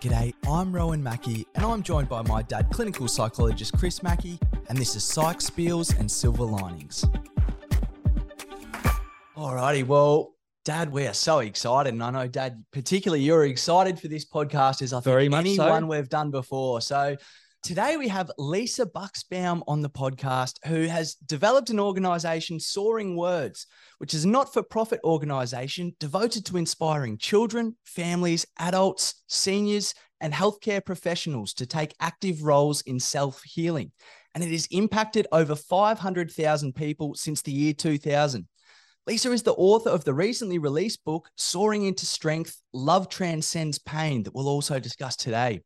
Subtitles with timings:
[0.00, 4.78] G'day, I'm Rowan Mackey, and I'm joined by my dad, clinical psychologist Chris Mackey, and
[4.78, 7.04] this is Psych Spiels and Silver Linings.
[9.36, 10.34] Alrighty, well,
[10.64, 14.82] Dad, we are so excited, and I know, Dad, particularly you're excited for this podcast,
[14.82, 15.62] as I think Very much so.
[15.64, 16.80] anyone we've done before.
[16.80, 17.16] So
[17.68, 23.66] today we have Lisa Buchsbaum on the podcast, who has developed an organisation, Soaring Words,
[23.98, 29.92] which is a not-for-profit organisation devoted to inspiring children, families, adults, seniors,
[30.22, 33.92] and healthcare professionals to take active roles in self-healing.
[34.34, 38.48] And it has impacted over 500,000 people since the year 2000.
[39.06, 44.22] Lisa is the author of the recently released book, Soaring into Strength Love Transcends Pain,
[44.22, 45.60] that we'll also discuss today.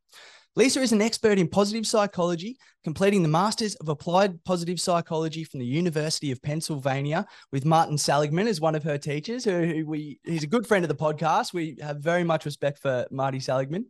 [0.55, 5.61] Lisa is an expert in positive psychology, completing the Masters of Applied Positive Psychology from
[5.61, 10.43] the University of Pennsylvania with Martin Seligman as one of her teachers, who, we he's
[10.45, 11.55] a good friend of the podcast.
[11.55, 13.87] We have very much respect for Marty Seligman.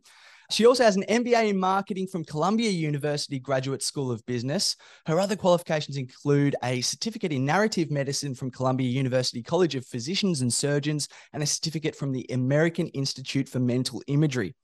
[0.51, 4.77] She also has an MBA in marketing from Columbia University Graduate School of Business.
[5.05, 10.39] Her other qualifications include a certificate in narrative medicine from Columbia University College of Physicians
[10.39, 14.55] and Surgeons and a certificate from the American Institute for Mental Imagery.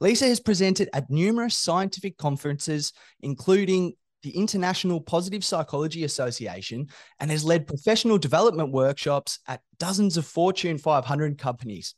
[0.00, 6.88] Lisa has presented at numerous scientific conferences, including the International Positive Psychology Association,
[7.20, 11.94] and has led professional development workshops at dozens of Fortune 500 companies.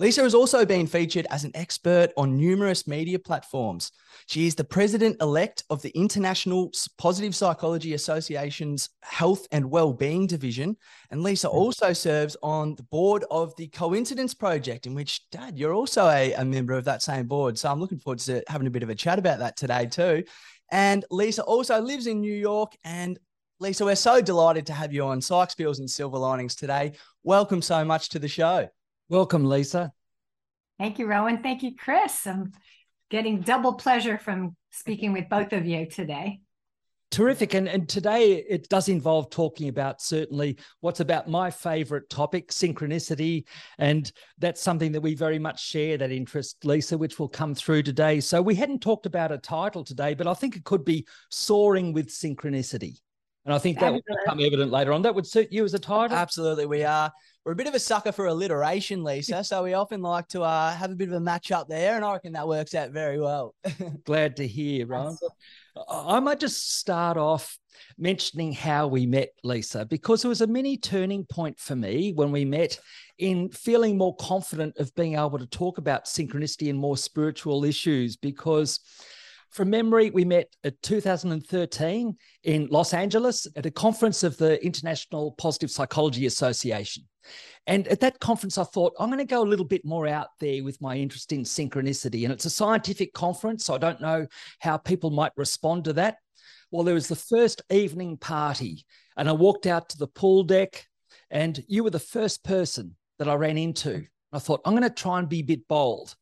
[0.00, 3.90] Lisa has also been featured as an expert on numerous media platforms.
[4.26, 10.76] She is the president elect of the International Positive Psychology Association's Health and Wellbeing Division.
[11.10, 11.56] And Lisa hmm.
[11.56, 16.32] also serves on the board of the Coincidence Project, in which, Dad, you're also a,
[16.34, 17.58] a member of that same board.
[17.58, 20.22] So I'm looking forward to having a bit of a chat about that today, too.
[20.70, 22.76] And Lisa also lives in New York.
[22.84, 23.18] And
[23.58, 26.92] Lisa, we're so delighted to have you on Psych Spiels and Silver Linings today.
[27.24, 28.68] Welcome so much to the show.
[29.08, 29.92] Welcome, Lisa.
[30.78, 31.42] Thank you, Rowan.
[31.42, 32.26] Thank you, Chris.
[32.26, 32.52] I'm
[33.10, 36.40] getting double pleasure from speaking with both of you today.
[37.10, 37.54] Terrific.
[37.54, 43.44] And, and today it does involve talking about certainly what's about my favorite topic, synchronicity.
[43.78, 47.84] And that's something that we very much share that interest, Lisa, which will come through
[47.84, 48.20] today.
[48.20, 51.94] So we hadn't talked about a title today, but I think it could be Soaring
[51.94, 52.98] with Synchronicity.
[53.48, 55.00] And I think that will become evident later on.
[55.00, 56.14] That would suit you as a title.
[56.14, 56.66] Absolutely.
[56.66, 57.10] We are
[57.46, 59.42] we're a bit of a sucker for alliteration, Lisa.
[59.42, 62.04] So we often like to uh, have a bit of a match up there, and
[62.04, 63.54] I reckon that works out very well.
[64.04, 65.16] Glad to hear, Ron.
[65.88, 67.58] I might just start off
[67.96, 72.30] mentioning how we met, Lisa, because it was a mini turning point for me when
[72.30, 72.78] we met
[73.16, 78.14] in feeling more confident of being able to talk about synchronicity and more spiritual issues
[78.14, 78.80] because
[79.50, 85.32] from memory, we met at 2013 in Los Angeles at a conference of the International
[85.32, 87.04] Positive Psychology Association.
[87.66, 90.28] And at that conference, I thought, I'm going to go a little bit more out
[90.40, 92.24] there with my interest in synchronicity.
[92.24, 93.64] And it's a scientific conference.
[93.64, 94.26] So I don't know
[94.60, 96.16] how people might respond to that.
[96.70, 98.84] Well, there was the first evening party,
[99.16, 100.86] and I walked out to the pool deck,
[101.30, 104.06] and you were the first person that I ran into.
[104.32, 106.14] I thought, I'm going to try and be a bit bold.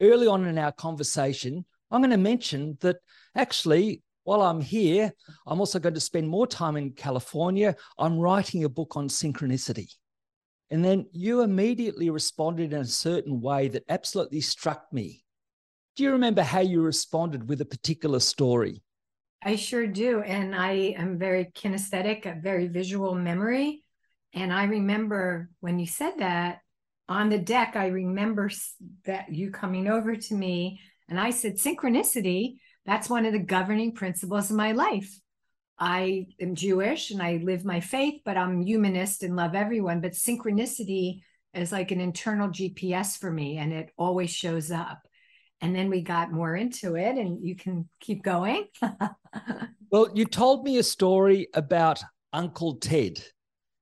[0.00, 2.96] Early on in our conversation, I'm going to mention that
[3.36, 5.12] actually, while I'm here,
[5.46, 7.76] I'm also going to spend more time in California.
[7.98, 9.92] I'm writing a book on synchronicity.
[10.70, 15.22] And then you immediately responded in a certain way that absolutely struck me.
[15.96, 18.82] Do you remember how you responded with a particular story?
[19.44, 20.22] I sure do.
[20.22, 23.84] And I am very kinesthetic, a very visual memory.
[24.32, 26.60] And I remember when you said that
[27.06, 28.50] on the deck, I remember
[29.04, 30.80] that you coming over to me
[31.12, 32.54] and I said, synchronicity,
[32.86, 35.14] that's one of the governing principles of my life.
[35.78, 40.00] I am Jewish and I live my faith, but I'm humanist and love everyone.
[40.00, 41.20] But synchronicity
[41.52, 45.06] is like an internal GPS for me, and it always shows up.
[45.60, 48.64] And then we got more into it, and you can keep going.
[49.90, 52.02] well, you told me a story about
[52.32, 53.22] Uncle Ted.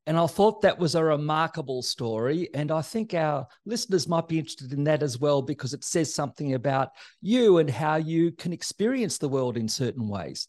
[0.06, 2.48] And I thought that was a remarkable story.
[2.54, 6.12] And I think our listeners might be interested in that as well, because it says
[6.12, 10.48] something about you and how you can experience the world in certain ways.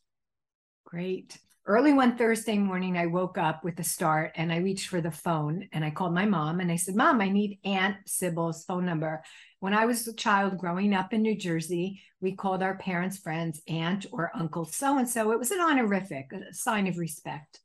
[0.86, 1.38] Great.
[1.68, 5.12] Early one Thursday morning, I woke up with a start and I reached for the
[5.12, 8.86] phone and I called my mom and I said, Mom, I need Aunt Sybil's phone
[8.86, 9.24] number.
[9.60, 13.62] When I was a child growing up in New Jersey, we called our parents' friends
[13.70, 15.32] Aunt or Uncle so and so.
[15.32, 17.61] It was an honorific, a sign of respect.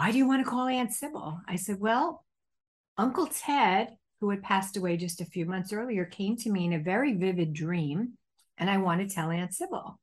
[0.00, 1.42] Why do you want to call Aunt Sybil?
[1.46, 2.24] I said, Well,
[2.96, 6.72] Uncle Ted, who had passed away just a few months earlier, came to me in
[6.72, 8.14] a very vivid dream
[8.56, 10.00] and I want to tell Aunt Sybil.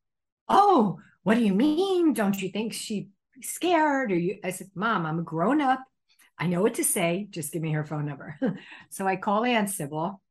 [0.47, 2.13] Oh, what do you mean?
[2.13, 4.11] Don't you think she'd be scared?
[4.11, 4.37] Or you?
[4.43, 5.83] I said, Mom, I'm a grown up.
[6.37, 7.25] I know what to say.
[7.31, 8.37] Just give me her phone number.
[8.91, 10.21] so I call Aunt Sybil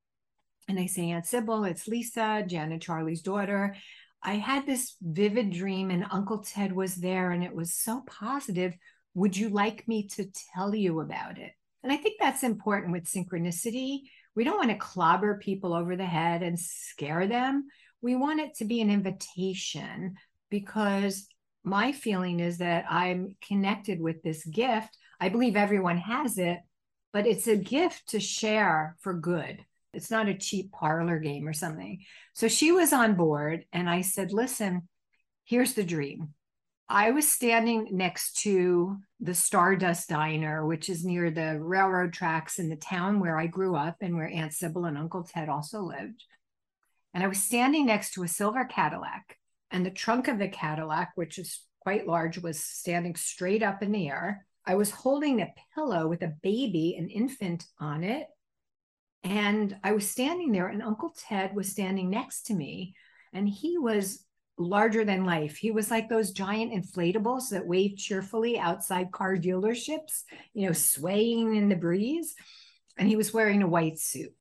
[0.69, 3.75] And I say, Aunt Sybil, it's Lisa, Janet Charlie's daughter.
[4.23, 8.73] I had this vivid dream, and Uncle Ted was there, and it was so positive.
[9.17, 11.53] Would you like me to tell you about it?
[11.83, 14.01] And I think that's important with synchronicity.
[14.35, 17.67] We don't want to clobber people over the head and scare them.
[18.03, 20.17] We want it to be an invitation
[20.51, 21.27] because
[21.65, 24.99] my feeling is that I'm connected with this gift.
[25.19, 26.59] I believe everyone has it,
[27.11, 29.65] but it's a gift to share for good.
[29.95, 32.05] It's not a cheap parlor game or something.
[32.35, 34.89] So she was on board, and I said, Listen,
[35.47, 36.35] here's the dream.
[36.89, 42.69] I was standing next to the Stardust Diner, which is near the railroad tracks in
[42.69, 46.25] the town where I grew up and where Aunt Sybil and Uncle Ted also lived.
[47.13, 49.37] And I was standing next to a silver Cadillac
[49.73, 53.91] and the trunk of the Cadillac, which is quite large, was standing straight up in
[53.91, 54.47] the air.
[54.65, 58.29] I was holding a pillow with a baby, an infant on it.
[59.25, 62.95] And I was standing there, and Uncle Ted was standing next to me,
[63.33, 64.25] and he was
[64.59, 65.57] larger than life.
[65.57, 70.23] He was like those giant inflatables that wave cheerfully outside car dealerships,
[70.55, 72.35] you know, swaying in the breeze.
[72.97, 74.33] And he was wearing a white suit.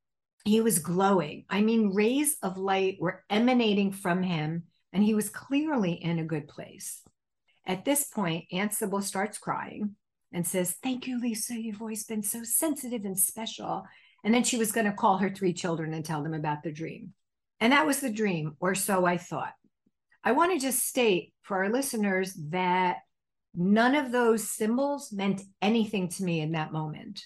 [0.45, 1.45] He was glowing.
[1.49, 4.63] I mean, rays of light were emanating from him
[4.93, 7.01] and he was clearly in a good place.
[7.67, 9.95] At this point, Sybil starts crying
[10.31, 11.59] and says, Thank you, Lisa.
[11.59, 13.83] You've always been so sensitive and special.
[14.23, 16.71] And then she was going to call her three children and tell them about the
[16.71, 17.13] dream.
[17.59, 19.53] And that was the dream, or so I thought.
[20.25, 22.97] I want to just state for our listeners that
[23.53, 27.23] none of those symbols meant anything to me in that moment.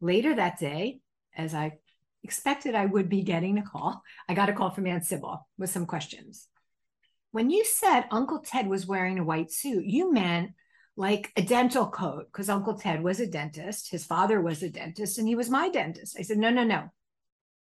[0.00, 1.00] Later that day,
[1.36, 1.78] as I
[2.24, 5.70] expected I would be getting a call, I got a call from Aunt Sybil with
[5.70, 6.48] some questions
[7.32, 10.52] when you said Uncle Ted was wearing a white suit, you meant
[10.96, 13.90] like a dental coat because Uncle Ted was a dentist.
[13.90, 16.16] His father was a dentist and he was my dentist.
[16.18, 16.90] I said, no, no, no.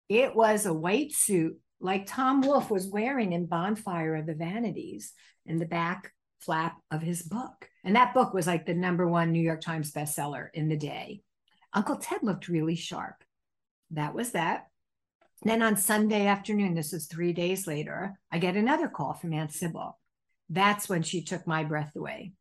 [0.08, 5.14] It was a white suit like Tom Wolfe was wearing in Bonfire of the Vanities
[5.46, 7.70] in the back flap of his book.
[7.84, 11.22] And that book was like the number one New York Times bestseller in the day.
[11.74, 13.16] Uncle Ted looked really sharp.
[13.92, 14.68] That was that.
[15.44, 19.52] Then on Sunday afternoon, this is three days later, I get another call from Aunt
[19.52, 20.00] Sybil.
[20.50, 22.34] That's when she took my breath away.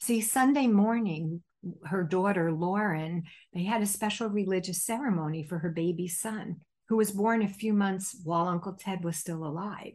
[0.00, 1.42] See, Sunday morning,
[1.84, 7.10] her daughter Lauren, they had a special religious ceremony for her baby son, who was
[7.10, 9.92] born a few months while Uncle Ted was still alive.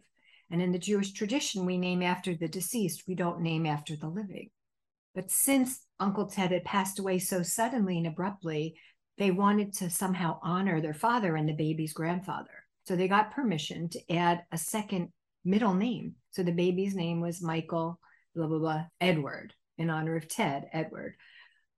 [0.51, 4.07] And in the Jewish tradition, we name after the deceased, we don't name after the
[4.07, 4.49] living.
[5.15, 8.75] But since Uncle Ted had passed away so suddenly and abruptly,
[9.17, 12.49] they wanted to somehow honor their father and the baby's grandfather.
[12.85, 15.09] So they got permission to add a second
[15.45, 16.15] middle name.
[16.31, 17.99] So the baby's name was Michael,
[18.35, 21.15] blah, blah, blah, Edward, in honor of Ted, Edward.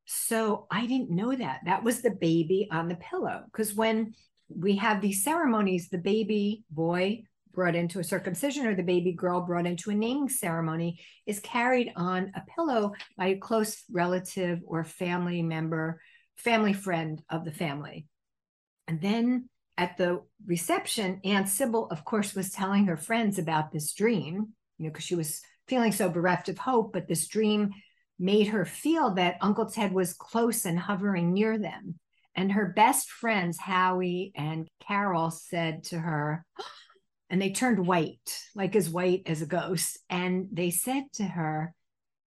[0.06, 1.62] So I didn't know that.
[1.66, 3.44] That was the baby on the pillow.
[3.46, 4.14] Because when
[4.50, 9.42] we have these ceremonies, the baby boy brought into a circumcision or the baby girl
[9.42, 14.84] brought into a naming ceremony is carried on a pillow by a close relative or
[14.84, 16.00] family member
[16.38, 18.08] family friend of the family.
[18.88, 23.94] And then at the reception, Aunt Sybil, of course, was telling her friends about this
[23.94, 27.72] dream, you know, because she was feeling so bereft of hope, but this dream
[28.20, 32.00] made her feel that Uncle Ted was close and hovering near them.
[32.36, 36.46] And her best friends, Howie and Carol, said to her,
[37.30, 39.98] and they turned white, like as white as a ghost.
[40.10, 41.74] And they said to her,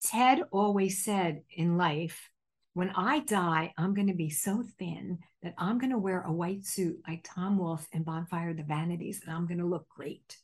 [0.03, 2.29] Ted always said in life,
[2.73, 6.31] when I die, I'm going to be so thin that I'm going to wear a
[6.31, 10.37] white suit like Tom Wolfe in Bonfire the Vanities, and I'm going to look great.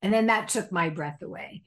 [0.00, 1.62] And then that took my breath away.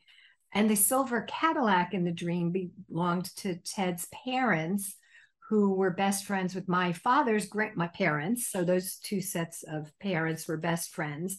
[0.53, 4.95] And the silver Cadillac in the dream belonged to Ted's parents,
[5.49, 8.49] who were best friends with my father's great my parents.
[8.49, 11.37] So those two sets of parents were best friends.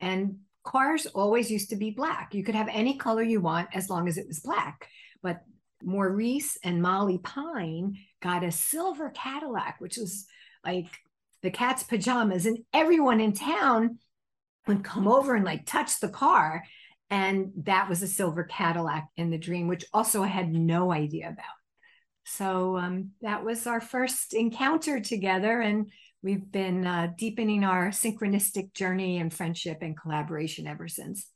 [0.00, 2.34] And cars always used to be black.
[2.34, 4.88] You could have any color you want as long as it was black.
[5.22, 5.40] But
[5.82, 10.26] Maurice and Molly Pine got a silver Cadillac, which was
[10.64, 10.86] like
[11.42, 13.98] the cat's pajamas, and everyone in town
[14.66, 16.64] would come over and like touch the car.
[17.10, 21.28] And that was a silver Cadillac in the dream, which also I had no idea
[21.28, 21.57] about.
[22.30, 25.60] So um, that was our first encounter together.
[25.60, 25.90] And
[26.22, 31.26] we've been uh, deepening our synchronistic journey and friendship and collaboration ever since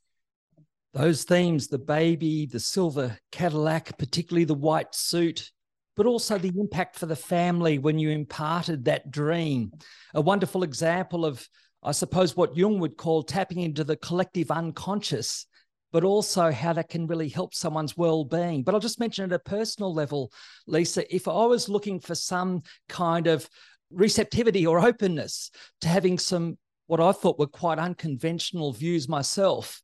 [0.95, 5.51] those themes the baby, the silver Cadillac, particularly the white suit,
[5.97, 9.73] but also the impact for the family when you imparted that dream.
[10.15, 11.47] A wonderful example of,
[11.83, 15.47] I suppose, what Jung would call tapping into the collective unconscious,
[15.93, 18.63] but also how that can really help someone's well being.
[18.63, 20.33] But I'll just mention at a personal level,
[20.67, 23.49] Lisa, if I was looking for some kind of
[23.91, 25.51] receptivity or openness
[25.83, 29.81] to having some what I thought were quite unconventional views myself,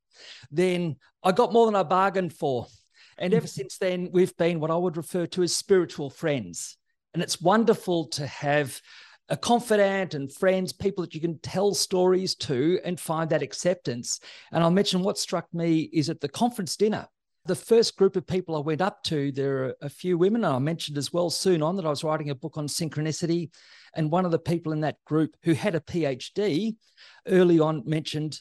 [0.51, 2.67] then I got more than I bargained for.
[3.19, 3.51] And ever mm.
[3.51, 6.77] since then, we've been what I would refer to as spiritual friends.
[7.15, 8.81] And it's wonderful to have
[9.29, 14.21] a confidant and friends, people that you can tell stories to and find that acceptance.
[14.53, 17.07] And I'll mention what struck me is at the conference dinner.
[17.45, 20.55] The first group of people I went up to, there are a few women, and
[20.55, 23.51] I mentioned as well soon on that I was writing a book on synchronicity.
[23.95, 26.77] And one of the people in that group who had a PhD
[27.27, 28.41] early on mentioned,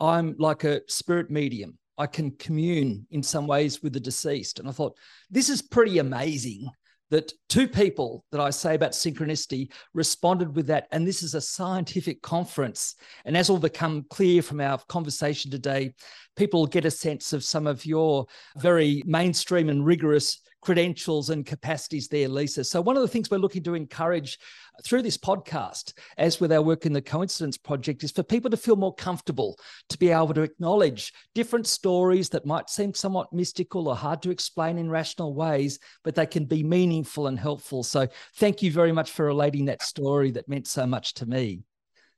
[0.00, 1.78] I'm like a spirit medium.
[1.98, 4.58] I can commune in some ways with the deceased.
[4.58, 4.96] And I thought,
[5.30, 6.68] this is pretty amazing
[7.10, 10.88] that two people that I say about synchronicity responded with that.
[10.92, 12.96] And this is a scientific conference.
[13.24, 15.94] And as will become clear from our conversation today,
[16.36, 22.08] people get a sense of some of your very mainstream and rigorous credentials and capacities
[22.08, 22.64] there, Lisa.
[22.64, 24.38] So, one of the things we're looking to encourage
[24.84, 28.56] through this podcast, as with our work in the Coincidence Project, is for people to
[28.56, 33.88] feel more comfortable to be able to acknowledge different stories that might seem somewhat mystical
[33.88, 37.82] or hard to explain in rational ways, but they can be meaningful and helpful.
[37.82, 41.62] So, thank you very much for relating that story that meant so much to me.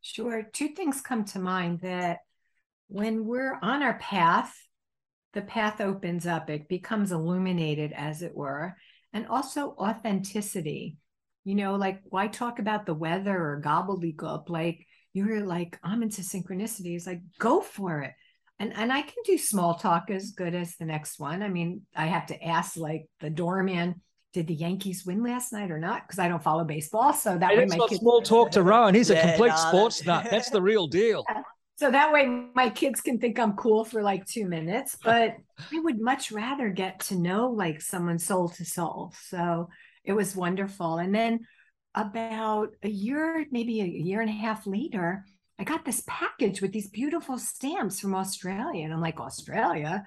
[0.00, 0.42] Sure.
[0.52, 2.18] Two things come to mind that
[2.88, 4.54] when we're on our path,
[5.34, 8.76] the path opens up, it becomes illuminated, as it were,
[9.12, 10.96] and also authenticity.
[11.48, 14.50] You know, like why talk about the weather or gobbledygook?
[14.50, 16.94] Like you're like, I'm into synchronicity.
[16.94, 18.12] It's like, go for it.
[18.58, 21.42] And and I can do small talk as good as the next one.
[21.42, 24.02] I mean, I have to ask like the doorman,
[24.34, 26.02] did the Yankees win last night or not?
[26.02, 27.14] Because I don't follow baseball.
[27.14, 28.94] So that hey, way my kids small talk to Rowan.
[28.94, 30.26] He's Yeah, a complete no, sports nut.
[30.30, 31.24] That's the real deal.
[31.78, 32.26] So that way
[32.56, 36.70] my kids can think I'm cool for like two minutes, but I would much rather
[36.70, 39.14] get to know like someone soul to soul.
[39.28, 39.68] So
[40.08, 40.96] it was wonderful.
[40.96, 41.40] And then
[41.94, 45.24] about a year, maybe a year and a half later,
[45.58, 48.84] I got this package with these beautiful stamps from Australia.
[48.84, 50.06] And I'm like, Australia?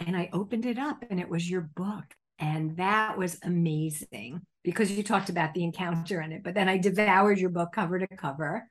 [0.00, 2.04] And I opened it up and it was your book.
[2.40, 6.42] And that was amazing because you talked about the encounter in it.
[6.42, 8.68] But then I devoured your book cover to cover.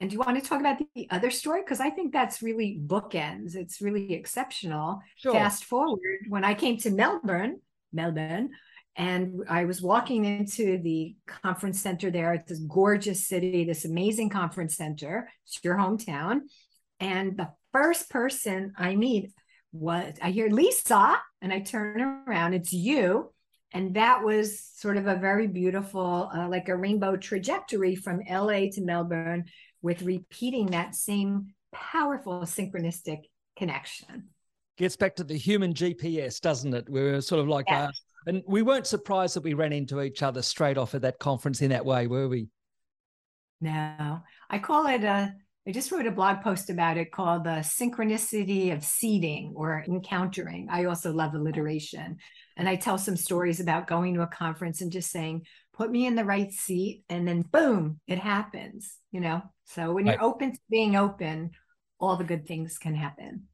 [0.00, 1.62] And do you want to talk about the other story?
[1.62, 3.54] Because I think that's really bookends.
[3.54, 5.00] It's really exceptional.
[5.16, 5.32] Sure.
[5.32, 7.60] Fast forward, when I came to Melbourne,
[7.92, 8.50] Melbourne,
[8.98, 12.34] and I was walking into the conference center there.
[12.34, 15.30] It's this gorgeous city, this amazing conference center.
[15.46, 16.40] It's your hometown.
[16.98, 19.30] And the first person I meet
[19.70, 23.32] was I hear Lisa, and I turn around, it's you.
[23.72, 28.70] And that was sort of a very beautiful, uh, like a rainbow trajectory from LA
[28.72, 29.44] to Melbourne
[29.80, 33.18] with repeating that same powerful synchronistic
[33.56, 34.30] connection.
[34.76, 36.88] Gets back to the human GPS, doesn't it?
[36.88, 37.90] We were sort of like, Yeah.
[38.28, 41.62] And we weren't surprised that we ran into each other straight off at that conference
[41.62, 42.48] in that way, were we?
[43.60, 44.20] No,
[44.50, 45.34] I call it a,
[45.66, 50.68] I just wrote a blog post about it called the synchronicity of seeding or encountering.
[50.70, 52.18] I also love alliteration.
[52.56, 56.06] And I tell some stories about going to a conference and just saying, put me
[56.06, 57.04] in the right seat.
[57.08, 59.42] And then boom, it happens, you know?
[59.64, 60.14] So when Right.
[60.14, 61.52] you're open to being open,
[61.98, 63.48] all the good things can happen.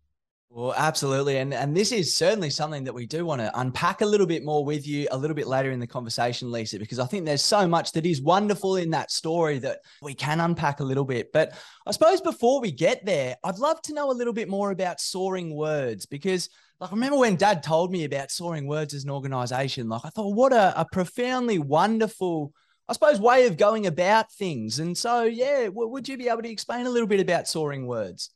[0.57, 1.39] Well, absolutely.
[1.39, 4.45] And and this is certainly something that we do want to unpack a little bit
[4.45, 7.43] more with you a little bit later in the conversation, Lisa, because I think there's
[7.43, 11.33] so much that is wonderful in that story that we can unpack a little bit.
[11.33, 14.71] But I suppose before we get there, I'd love to know a little bit more
[14.71, 19.03] about soaring words because like I remember when dad told me about soaring words as
[19.03, 22.53] an organization, like I thought, what a, a profoundly wonderful,
[22.89, 24.79] I suppose, way of going about things.
[24.79, 27.89] And so, yeah, w- would you be able to explain a little bit about soaring
[27.89, 28.31] words?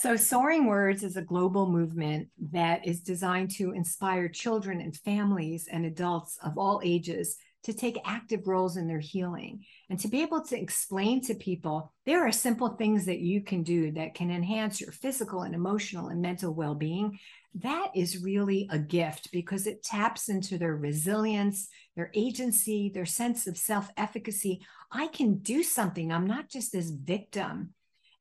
[0.00, 5.68] So, Soaring Words is a global movement that is designed to inspire children and families
[5.70, 10.20] and adults of all ages to take active roles in their healing and to be
[10.20, 14.30] able to explain to people there are simple things that you can do that can
[14.30, 17.18] enhance your physical and emotional and mental well being.
[17.54, 23.46] That is really a gift because it taps into their resilience, their agency, their sense
[23.46, 24.60] of self efficacy.
[24.90, 26.12] I can do something.
[26.12, 27.74] I'm not just this victim.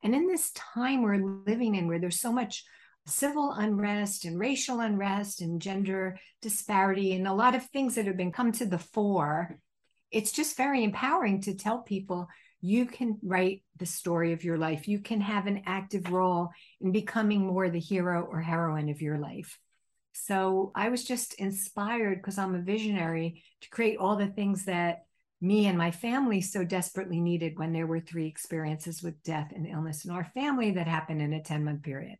[0.04, 2.66] And in this time we're living in, where there's so much
[3.06, 8.18] civil unrest and racial unrest and gender disparity and a lot of things that have
[8.18, 9.60] been come to the fore,
[10.12, 12.28] it's just very empowering to tell people
[12.62, 14.88] you can write the story of your life.
[14.88, 19.18] You can have an active role in becoming more the hero or heroine of your
[19.18, 19.60] life.
[20.14, 25.06] So I was just inspired because I'm a visionary to create all the things that
[25.44, 29.68] me and my family so desperately needed when there were three experiences with death and
[29.68, 32.16] illness in our family that happened in a 10 month period.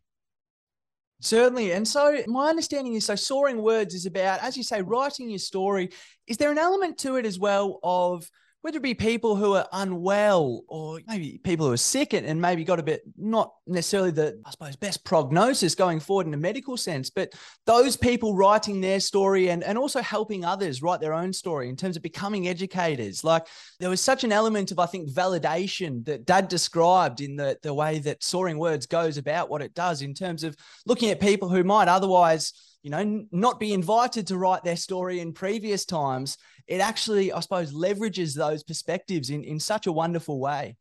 [1.20, 1.72] Certainly.
[1.72, 5.38] And so my understanding is so soaring words is about, as you say, writing your
[5.38, 5.88] story.
[6.26, 8.30] Is there an element to it as well of
[8.64, 12.64] whether it be people who are unwell or maybe people who are sick and maybe
[12.64, 16.78] got a bit not necessarily the I suppose best prognosis going forward in a medical
[16.78, 17.34] sense, but
[17.66, 21.76] those people writing their story and, and also helping others write their own story in
[21.76, 23.22] terms of becoming educators.
[23.22, 23.46] Like
[23.80, 27.74] there was such an element of I think validation that Dad described in the the
[27.74, 30.56] way that Soaring Words goes about what it does in terms of
[30.86, 32.54] looking at people who might otherwise
[32.84, 37.40] you know, not be invited to write their story in previous times, it actually, I
[37.40, 40.76] suppose, leverages those perspectives in, in such a wonderful way.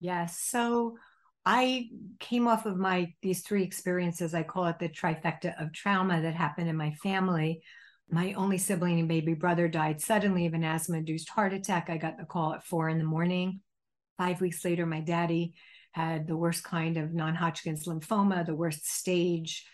[0.00, 0.38] Yes.
[0.38, 0.96] So
[1.44, 1.88] I
[2.20, 4.34] came off of my these three experiences.
[4.34, 7.62] I call it the trifecta of trauma that happened in my family.
[8.10, 11.88] My only sibling and baby brother died suddenly of an asthma induced heart attack.
[11.88, 13.60] I got the call at four in the morning.
[14.18, 15.54] Five weeks later, my daddy
[15.92, 19.64] had the worst kind of non Hodgkin's lymphoma, the worst stage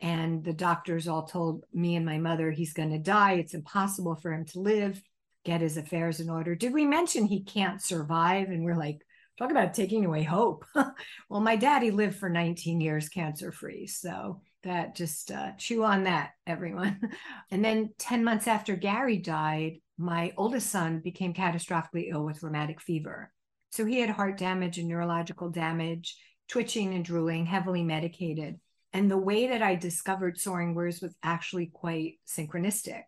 [0.00, 3.34] and the doctors all told me and my mother he's going to die.
[3.34, 5.00] It's impossible for him to live,
[5.44, 6.54] get his affairs in order.
[6.54, 8.48] Did we mention he can't survive?
[8.48, 8.98] And we're like,
[9.38, 10.64] talk about taking away hope.
[10.74, 13.86] well, my daddy lived for 19 years cancer free.
[13.86, 17.00] So that just uh, chew on that, everyone.
[17.50, 22.80] and then 10 months after Gary died, my oldest son became catastrophically ill with rheumatic
[22.80, 23.32] fever.
[23.70, 26.16] So he had heart damage and neurological damage,
[26.48, 28.58] twitching and drooling, heavily medicated.
[28.92, 33.02] And the way that I discovered soaring words was actually quite synchronistic.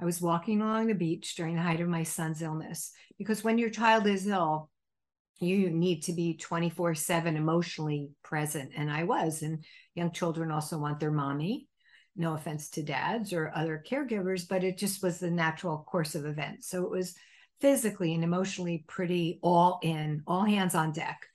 [0.00, 3.58] I was walking along the beach during the height of my son's illness because when
[3.58, 4.70] your child is ill,
[5.40, 8.72] you need to be 24 7 emotionally present.
[8.76, 9.42] And I was.
[9.42, 9.64] And
[9.94, 11.68] young children also want their mommy.
[12.16, 16.26] No offense to dads or other caregivers, but it just was the natural course of
[16.26, 16.68] events.
[16.68, 17.14] So it was
[17.60, 21.26] physically and emotionally pretty all in, all hands on deck.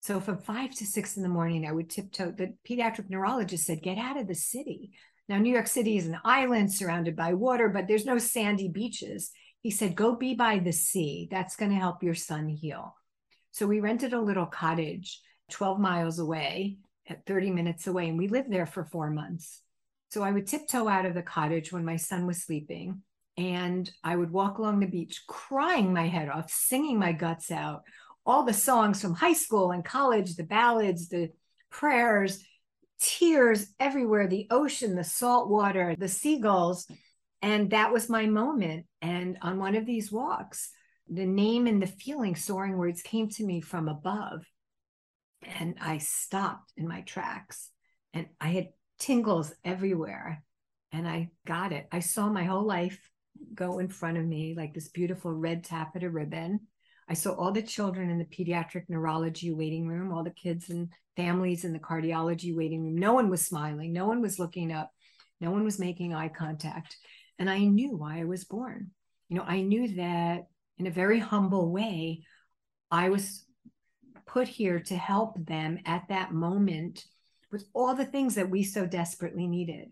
[0.00, 2.32] So from five to six in the morning, I would tiptoe.
[2.32, 4.92] The pediatric neurologist said, get out of the city.
[5.28, 9.30] Now, New York City is an island surrounded by water, but there's no sandy beaches.
[9.62, 11.28] He said, go be by the sea.
[11.30, 12.96] That's going to help your son heal.
[13.52, 16.78] So we rented a little cottage 12 miles away,
[17.10, 19.62] at 30 minutes away, and we lived there for four months.
[20.10, 23.02] So I would tiptoe out of the cottage when my son was sleeping,
[23.36, 27.82] and I would walk along the beach crying my head off, singing my guts out,
[28.26, 31.30] all the songs from high school and college, the ballads, the
[31.70, 32.44] prayers,
[33.00, 36.86] tears everywhere, the ocean, the salt water, the seagulls.
[37.42, 38.86] And that was my moment.
[39.00, 40.70] And on one of these walks,
[41.08, 44.44] the name and the feeling, soaring words, came to me from above.
[45.42, 47.70] And I stopped in my tracks
[48.12, 50.44] and I had tingles everywhere.
[50.92, 51.86] And I got it.
[51.92, 53.00] I saw my whole life
[53.54, 56.60] go in front of me like this beautiful red taffeta ribbon.
[57.10, 60.88] I saw all the children in the pediatric neurology waiting room, all the kids and
[61.16, 62.96] families in the cardiology waiting room.
[62.96, 63.92] No one was smiling.
[63.92, 64.92] No one was looking up.
[65.40, 66.96] No one was making eye contact.
[67.40, 68.92] And I knew why I was born.
[69.28, 70.46] You know, I knew that
[70.78, 72.22] in a very humble way,
[72.92, 73.44] I was
[74.24, 77.04] put here to help them at that moment
[77.50, 79.90] with all the things that we so desperately needed.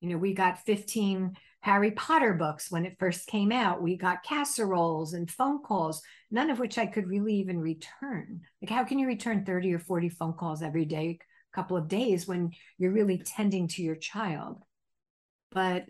[0.00, 3.82] You know, we got 15 Harry Potter books when it first came out.
[3.82, 8.42] We got casseroles and phone calls, none of which I could really even return.
[8.62, 11.18] Like, how can you return 30 or 40 phone calls every day,
[11.52, 14.62] a couple of days when you're really tending to your child?
[15.50, 15.86] But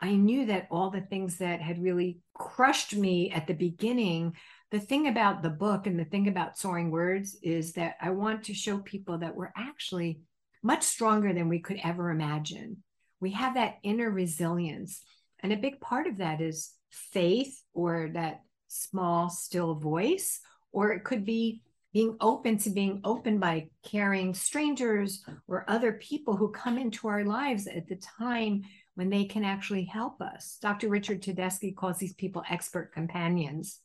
[0.00, 4.34] I knew that all the things that had really crushed me at the beginning,
[4.70, 8.44] the thing about the book and the thing about soaring words is that I want
[8.44, 10.20] to show people that we're actually
[10.62, 12.82] much stronger than we could ever imagine
[13.20, 15.02] we have that inner resilience.
[15.40, 20.40] And a big part of that is faith or that small, still voice,
[20.72, 26.36] or it could be being open to being open by caring strangers or other people
[26.36, 28.62] who come into our lives at the time
[28.96, 30.58] when they can actually help us.
[30.60, 30.88] Dr.
[30.88, 33.78] Richard Tedeschi calls these people expert companions.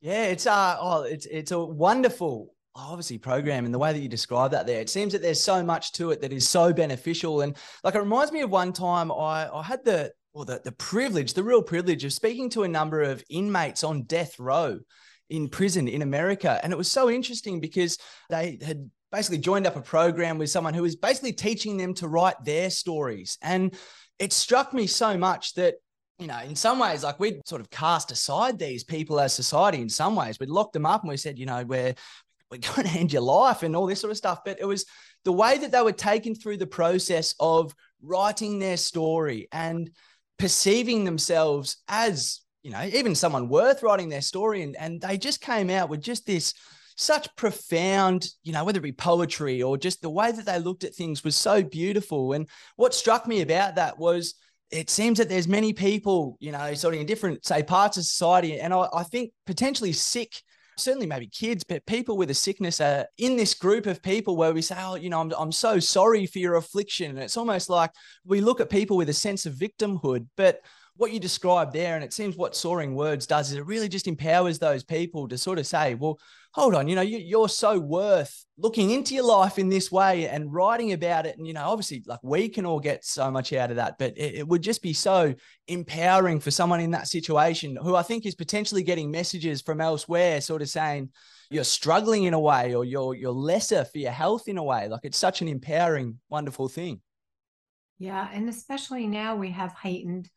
[0.00, 4.08] Yeah, it's uh oh, it's it's a wonderful obviously program and the way that you
[4.08, 7.42] describe that there it seems that there's so much to it that is so beneficial.
[7.42, 10.72] And like it reminds me of one time i i had the well the, the
[10.72, 14.78] privilege the real privilege of speaking to a number of inmates on death row
[15.30, 16.58] in prison in america.
[16.62, 17.96] And it was so interesting because
[18.28, 22.08] they had basically joined up a program with someone who was basically teaching them to
[22.08, 23.38] write their stories.
[23.40, 23.72] And
[24.18, 25.74] it struck me so much that
[26.18, 29.80] you know, in some ways, like we'd sort of cast aside these people as society
[29.80, 30.38] in some ways.
[30.38, 31.94] We'd locked them up and we said, you know, we're
[32.50, 34.40] we're going to end your life and all this sort of stuff.
[34.44, 34.86] But it was
[35.24, 39.90] the way that they were taken through the process of writing their story and
[40.38, 44.62] perceiving themselves as, you know, even someone worth writing their story.
[44.62, 46.54] And, and they just came out with just this
[46.96, 50.84] such profound, you know, whether it be poetry or just the way that they looked
[50.84, 52.34] at things was so beautiful.
[52.34, 54.34] And what struck me about that was
[54.70, 58.04] it seems that there's many people, you know, sort of in different, say, parts of
[58.04, 60.42] society, and I, I think potentially sick
[60.76, 64.52] certainly maybe kids, but people with a sickness are in this group of people where
[64.52, 67.10] we say, oh, you know, I'm, I'm so sorry for your affliction.
[67.10, 67.90] And it's almost like
[68.24, 70.26] we look at people with a sense of victimhood.
[70.36, 70.60] But
[70.96, 74.06] what you described there, and it seems what Soaring Words does is it really just
[74.06, 76.20] empowers those people to sort of say, well,
[76.52, 80.28] hold on, you know, you, are so worth looking into your life in this way
[80.28, 81.36] and writing about it.
[81.36, 84.16] And, you know, obviously, like we can all get so much out of that, but
[84.16, 85.34] it, it would just be so
[85.66, 90.40] empowering for someone in that situation who I think is potentially getting messages from elsewhere,
[90.40, 91.10] sort of saying,
[91.50, 94.88] you're struggling in a way or you're you're lesser for your health in a way
[94.88, 97.00] like it's such an empowering wonderful thing
[97.98, 100.28] yeah and especially now we have heightened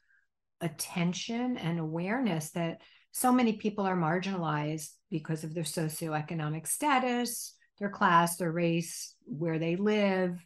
[0.62, 7.89] attention and awareness that so many people are marginalized because of their socioeconomic status, their
[7.89, 10.38] class, their race, where they live.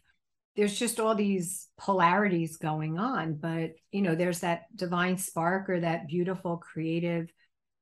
[0.56, 3.34] There's just all these polarities going on.
[3.34, 7.30] But, you know, there's that divine spark or that beautiful, creative,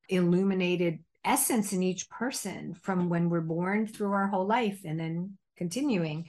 [0.09, 5.37] illuminated essence in each person from when we're born through our whole life and then
[5.57, 6.29] continuing.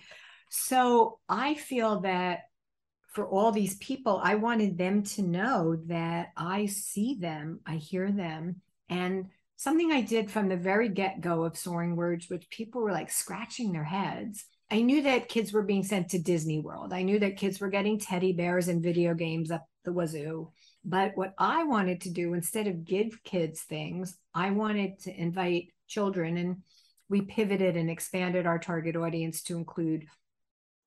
[0.50, 2.42] So I feel that
[3.12, 8.10] for all these people, I wanted them to know that I see them, I hear
[8.10, 8.62] them.
[8.90, 12.94] And something I did from the very get go of Soaring Words, which people were
[12.94, 14.46] like scratching their heads.
[14.72, 16.94] I knew that kids were being sent to Disney World.
[16.94, 20.50] I knew that kids were getting teddy bears and video games up the wazoo.
[20.86, 25.68] But what I wanted to do, instead of give kids things, I wanted to invite
[25.88, 26.38] children.
[26.38, 26.64] And
[27.10, 30.06] we pivoted and expanded our target audience to include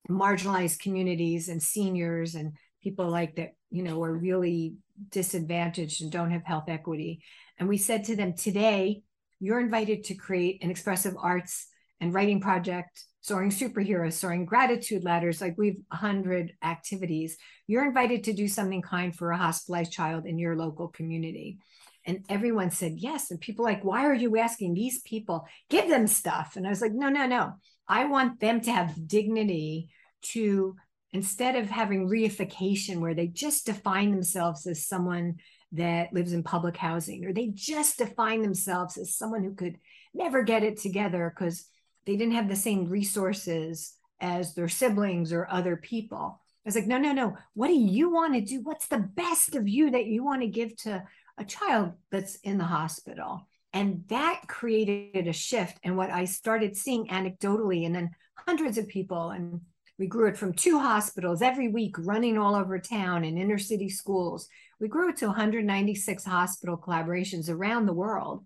[0.09, 4.75] marginalized communities and seniors and people like that, you know, are really
[5.09, 7.21] disadvantaged and don't have health equity.
[7.57, 9.01] And we said to them, today,
[9.39, 11.67] you're invited to create an expressive arts
[11.99, 15.41] and writing project, soaring superheroes, soaring gratitude ladders.
[15.41, 17.37] Like we've 100 activities.
[17.67, 21.57] You're invited to do something kind for a hospitalized child in your local community.
[22.05, 23.31] And everyone said yes.
[23.31, 25.47] And people like, why are you asking these people?
[25.69, 26.55] Give them stuff.
[26.55, 27.53] And I was like, no, no, no.
[27.87, 29.89] I want them to have dignity
[30.33, 30.75] to
[31.11, 35.35] instead of having reification where they just define themselves as someone
[35.71, 39.77] that lives in public housing or they just define themselves as someone who could
[40.13, 41.65] never get it together because
[42.05, 46.41] they didn't have the same resources as their siblings or other people.
[46.65, 47.37] I was like, no, no, no.
[47.53, 48.61] What do you want to do?
[48.61, 51.03] What's the best of you that you want to give to
[51.37, 53.47] a child that's in the hospital?
[53.75, 55.77] And that created a shift.
[55.83, 58.09] And what I started seeing anecdotally, and then
[58.47, 59.61] hundreds of people and
[59.97, 63.89] we grew it from two hospitals every week running all over town in inner city
[63.89, 64.47] schools.
[64.79, 68.45] We grew it to 196 hospital collaborations around the world.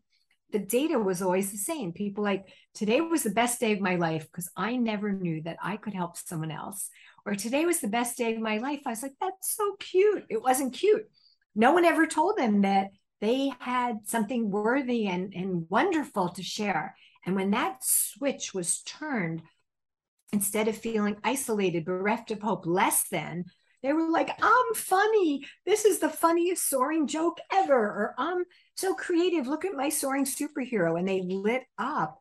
[0.52, 1.92] The data was always the same.
[1.92, 5.58] People like, today was the best day of my life because I never knew that
[5.62, 6.90] I could help someone else.
[7.26, 8.82] Or today was the best day of my life.
[8.86, 10.26] I was like, that's so cute.
[10.30, 11.08] It wasn't cute.
[11.56, 12.90] No one ever told them that
[13.22, 16.96] they had something worthy and, and wonderful to share.
[17.26, 19.42] And when that switch was turned
[20.32, 23.46] instead of feeling isolated, bereft of hope, less than,
[23.82, 25.46] they were like, I'm funny.
[25.66, 27.76] This is the funniest soaring joke ever.
[27.76, 28.44] Or I'm
[28.76, 29.48] so creative.
[29.48, 31.00] Look at my soaring superhero.
[31.00, 32.20] And they lit up.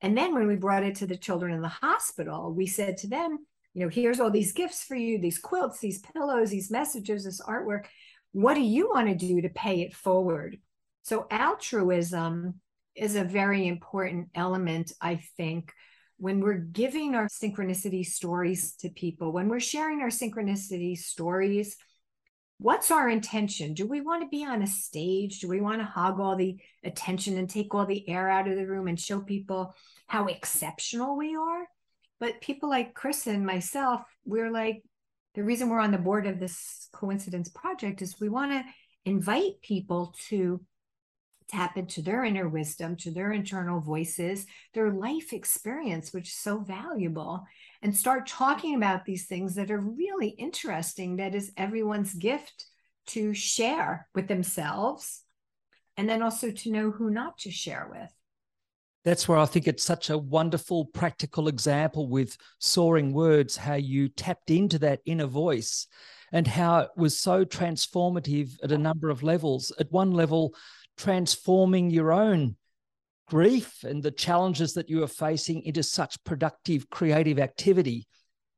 [0.00, 3.06] And then when we brought it to the children in the hospital, we said to
[3.06, 3.38] them,
[3.74, 7.40] you know, here's all these gifts for you, these quilts, these pillows, these messages, this
[7.40, 7.86] artwork.
[8.34, 10.58] What do you want to do to pay it forward?
[11.02, 12.60] So altruism
[12.96, 15.72] is a very important element, I think,
[16.16, 21.76] when we're giving our synchronicity stories to people, when we're sharing our synchronicity stories,
[22.58, 23.72] what's our intention?
[23.72, 25.38] Do we want to be on a stage?
[25.38, 28.56] Do we want to hog all the attention and take all the air out of
[28.56, 29.76] the room and show people
[30.08, 31.68] how exceptional we are?
[32.18, 34.82] But people like Chris and myself, we're like,
[35.34, 38.62] the reason we're on the board of this coincidence project is we want to
[39.04, 40.60] invite people to
[41.48, 46.58] tap into their inner wisdom, to their internal voices, their life experience, which is so
[46.58, 47.44] valuable,
[47.82, 52.66] and start talking about these things that are really interesting, that is everyone's gift
[53.06, 55.22] to share with themselves,
[55.96, 58.10] and then also to know who not to share with.
[59.04, 64.08] That's where I think it's such a wonderful practical example with soaring words, how you
[64.08, 65.86] tapped into that inner voice
[66.32, 69.72] and how it was so transformative at a number of levels.
[69.78, 70.54] At one level,
[70.96, 72.56] transforming your own
[73.28, 78.06] grief and the challenges that you are facing into such productive, creative activity.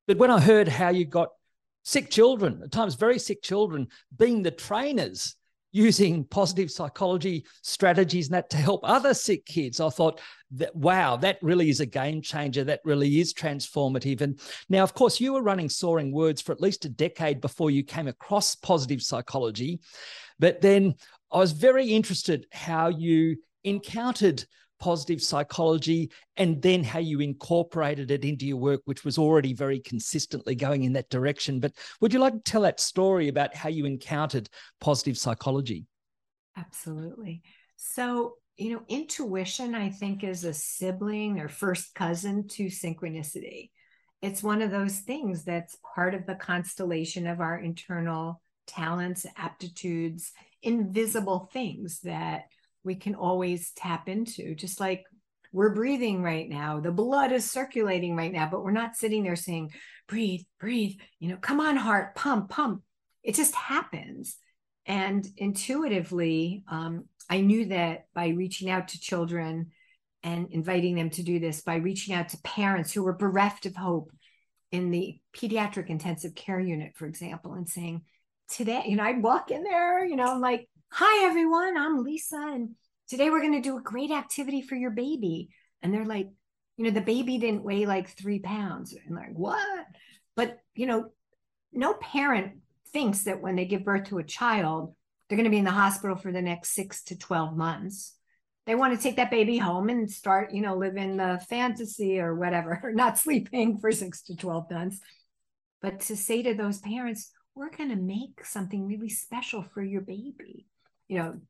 [0.07, 1.31] But when I heard how you got
[1.85, 5.35] sick children, at times very sick children, being the trainers
[5.73, 9.81] using positive psychology strategies and that to help other sick kids.
[9.81, 10.21] I thought
[10.53, 12.65] that, wow, that really is a game changer.
[12.65, 14.21] That really is transformative.
[14.21, 17.71] And now, of course, you were running Soaring Words for at least a decade before
[17.71, 19.81] you came across positive psychology.
[20.39, 20.95] But then
[21.31, 24.45] I was very interested how you encountered
[24.79, 29.81] positive psychology and then how you incorporated it into your work, which was already very
[29.81, 31.61] consistently going in that direction.
[31.61, 34.49] But would you like to tell that story about how you encountered
[34.81, 35.87] positive psychology?
[36.57, 37.43] Absolutely.
[37.77, 43.71] So, you know, intuition, I think, is a sibling or first cousin to synchronicity.
[44.23, 50.33] It's one of those things that's part of the constellation of our internal talents, aptitudes,
[50.63, 52.45] invisible things that
[52.87, 55.05] we can always tap into, just like
[55.53, 56.81] we're breathing right now.
[56.81, 59.73] The blood is circulating right now, but we're not sitting there saying,
[60.09, 62.83] breathe, breathe, you know, come on, heart, pump, pump.
[63.23, 64.37] It just happens.
[64.87, 69.73] And intuitively, um, I knew that by reaching out to children
[70.23, 73.75] and inviting them to do this, by reaching out to parents who were bereft of
[73.75, 74.13] hope
[74.71, 78.03] in the pediatric intensive care unit, for example, and saying,
[78.49, 82.37] today, you know, I'd walk in there, you know, I'm like, hi, everyone, I'm Lisa.
[82.37, 82.71] And
[83.09, 85.51] today we're going to do a great activity for your baby.
[85.83, 86.29] And they're like,
[86.77, 88.97] you know, the baby didn't weigh like three pounds.
[89.07, 89.87] And like, what?
[90.37, 91.11] But, you know,
[91.73, 92.59] no parent
[92.93, 94.95] thinks that when they give birth to a child,
[95.29, 98.15] they're going to be in the hospital for the next six to 12 months.
[98.67, 102.35] They want to take that baby home and start, you know, living the fantasy or
[102.35, 105.01] whatever, not sleeping for six to 12 months.
[105.83, 110.01] But to say to those parents, we're going to make something really special for your
[110.01, 110.67] baby.
[111.09, 111.41] You know,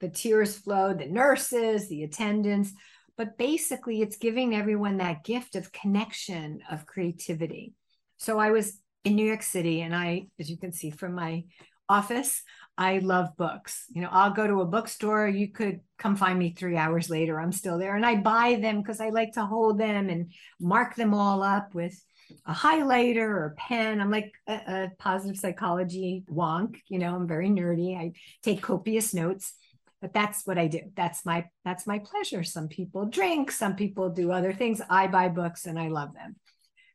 [0.00, 2.72] the tears flowed, the nurses, the attendants,
[3.16, 7.74] but basically it's giving everyone that gift of connection, of creativity.
[8.18, 11.44] So I was in New York City, and I, as you can see from my
[11.88, 12.42] office,
[12.78, 13.84] I love books.
[13.92, 15.28] You know, I'll go to a bookstore.
[15.28, 17.38] You could come find me three hours later.
[17.38, 17.96] I'm still there.
[17.96, 21.74] And I buy them because I like to hold them and mark them all up
[21.74, 22.00] with
[22.46, 24.00] a highlighter or pen.
[24.00, 26.76] I'm like a, a positive psychology wonk.
[26.88, 27.96] You know, I'm very nerdy.
[27.96, 28.12] I
[28.42, 29.54] take copious notes
[30.00, 34.08] but that's what i do that's my that's my pleasure some people drink some people
[34.08, 36.36] do other things i buy books and i love them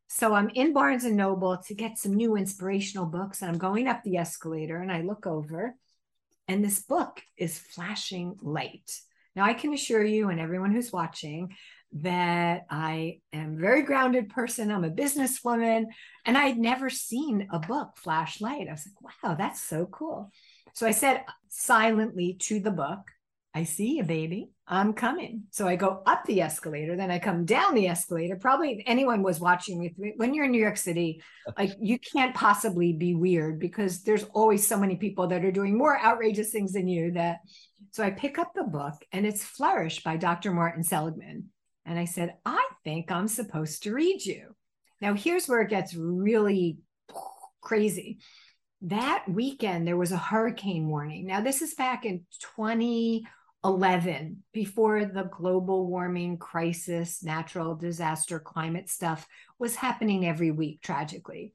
[0.08, 3.88] so i'm in barnes and noble to get some new inspirational books and i'm going
[3.88, 5.76] up the escalator and i look over
[6.48, 9.00] and this book is flashing light
[9.36, 11.56] now i can assure you and everyone who's watching
[11.93, 14.71] that I am a very grounded person.
[14.71, 15.86] I'm a businesswoman,
[16.26, 18.67] and I'd never seen a book flashlight.
[18.67, 20.32] I was like, wow, that's so cool.
[20.74, 23.00] So I said silently to the book,
[23.54, 24.50] I see you, baby.
[24.67, 25.43] I'm coming.
[25.52, 28.36] So I go up the escalator, then I come down the escalator.
[28.36, 31.21] Probably anyone was watching with me when you're in New York City,
[31.58, 35.78] like you can't possibly be weird because there's always so many people that are doing
[35.78, 37.39] more outrageous things than you that
[37.91, 40.52] so I pick up the book and it's Flourish by Dr.
[40.52, 41.45] Martin Seligman.
[41.86, 44.56] And I said, I think I'm supposed to read you.
[45.02, 46.80] Now, here's where it gets really
[47.62, 48.19] crazy.
[48.82, 51.28] That weekend, there was a hurricane warning.
[51.28, 52.26] Now, this is back in
[52.58, 59.28] 2011, before the global warming crisis, natural disaster, climate stuff
[59.60, 61.54] was happening every week, tragically.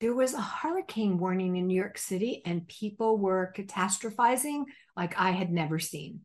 [0.00, 4.64] There was a hurricane warning in New York City, and people were catastrophizing
[4.96, 6.20] like I had never seen.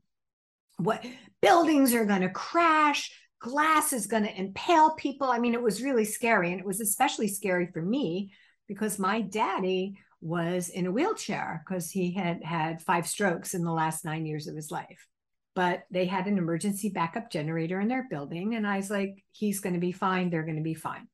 [0.78, 1.06] What
[1.42, 5.28] buildings are going to crash, glass is going to impale people.
[5.28, 6.52] I mean, it was really scary.
[6.52, 8.32] And it was especially scary for me
[8.68, 13.72] because my daddy was in a wheelchair because he had had five strokes in the
[13.72, 15.08] last nine years of his life.
[15.54, 18.56] But they had an emergency backup generator in their building.
[18.56, 20.30] And I was like, he's going to be fine.
[20.30, 21.08] They're going to be fine.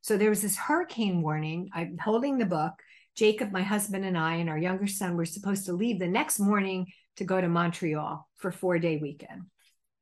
[0.00, 1.70] So there was this hurricane warning.
[1.74, 2.72] I'm holding the book.
[3.16, 6.40] Jacob, my husband, and I, and our younger son were supposed to leave the next
[6.40, 9.42] morning to go to Montreal for four day weekend.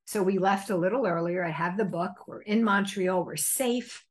[0.07, 1.45] So we left a little earlier.
[1.45, 2.13] I have the book.
[2.27, 3.25] We're in Montreal.
[3.25, 4.05] We're safe.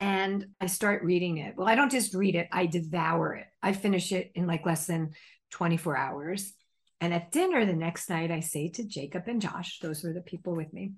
[0.00, 1.54] And I start reading it.
[1.56, 3.46] Well, I don't just read it, I devour it.
[3.62, 5.12] I finish it in like less than
[5.52, 6.52] 24 hours.
[7.00, 10.20] And at dinner the next night, I say to Jacob and Josh, those were the
[10.20, 10.92] people with me,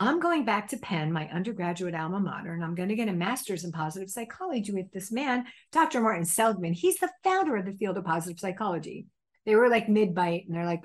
[0.00, 3.12] I'm going back to Penn, my undergraduate alma mater, and I'm going to get a
[3.12, 6.00] master's in positive psychology with this man, Dr.
[6.00, 6.72] Martin Seligman.
[6.72, 9.06] He's the founder of the field of positive psychology.
[9.46, 10.84] They were like mid bite, and they're like,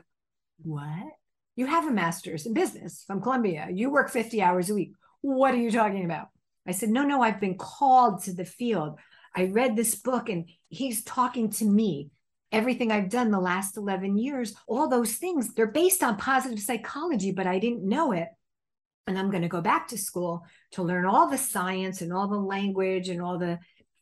[0.61, 1.07] What?
[1.59, 3.67] You have a master's in business from Columbia.
[3.69, 4.93] You work 50 hours a week.
[5.19, 6.29] What are you talking about?
[6.65, 8.97] I said, No, no, I've been called to the field.
[9.35, 12.11] I read this book and he's talking to me.
[12.53, 17.33] Everything I've done the last 11 years, all those things, they're based on positive psychology,
[17.33, 18.29] but I didn't know it.
[19.05, 22.29] And I'm going to go back to school to learn all the science and all
[22.29, 23.59] the language and all the,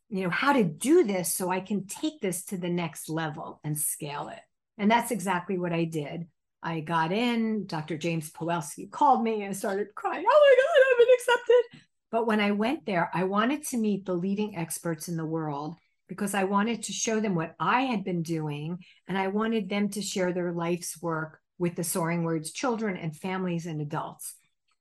[0.10, 3.60] you know, how to do this so I can take this to the next level
[3.64, 4.42] and scale it.
[4.78, 6.28] And that's exactly what I did.
[6.62, 7.98] I got in, Dr.
[7.98, 11.82] James Pawelski called me and started crying, Oh my God, I've been accepted.
[12.12, 15.76] But when I went there, I wanted to meet the leading experts in the world
[16.08, 18.80] because I wanted to show them what I had been doing.
[19.08, 23.16] And I wanted them to share their life's work with the Soaring Words children and
[23.16, 24.36] families and adults.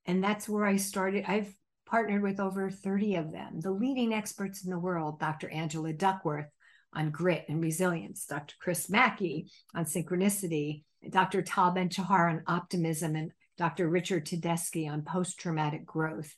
[0.06, 1.24] And that's where I started.
[1.26, 1.52] I've
[1.86, 5.48] partnered with over 30 of them, the leading experts in the world, Dr.
[5.50, 6.50] Angela Duckworth
[6.92, 8.54] on grit and resilience, Dr.
[8.60, 11.42] Chris Mackey on synchronicity, Dr.
[11.42, 13.88] Tal Ben Shahar on optimism, and Dr.
[13.88, 16.34] Richard Tedeschi on post traumatic growth.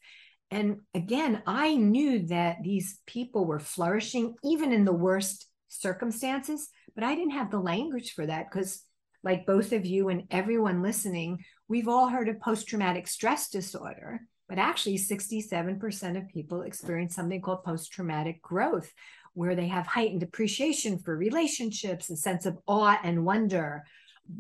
[0.51, 7.05] And again, I knew that these people were flourishing even in the worst circumstances, but
[7.05, 8.83] I didn't have the language for that because,
[9.23, 14.21] like both of you and everyone listening, we've all heard of post traumatic stress disorder,
[14.49, 18.91] but actually, 67% of people experience something called post traumatic growth,
[19.35, 23.85] where they have heightened appreciation for relationships, a sense of awe and wonder,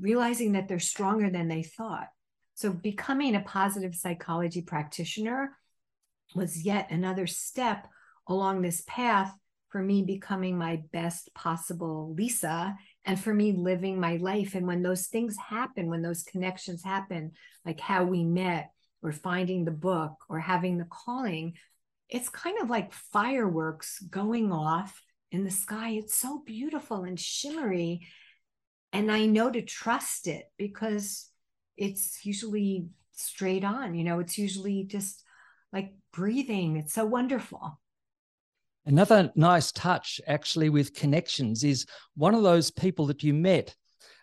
[0.01, 2.09] realizing that they're stronger than they thought.
[2.55, 5.57] So, becoming a positive psychology practitioner
[6.35, 7.87] was yet another step
[8.27, 9.35] along this path
[9.71, 14.55] for me becoming my best possible Lisa and for me living my life.
[14.55, 17.33] And when those things happen, when those connections happen,
[17.65, 18.71] like how we met
[19.03, 21.55] or finding the book or having the calling,
[22.09, 25.91] it's kind of like fireworks going off in the sky.
[25.91, 28.07] It's so beautiful and shimmery.
[28.93, 31.29] And I know to trust it because
[31.77, 35.23] it's usually straight on, you know, it's usually just
[35.73, 36.77] like breathing.
[36.77, 37.79] It's so wonderful.
[38.87, 41.85] Another nice touch, actually, with connections is
[42.17, 43.75] one of those people that you met.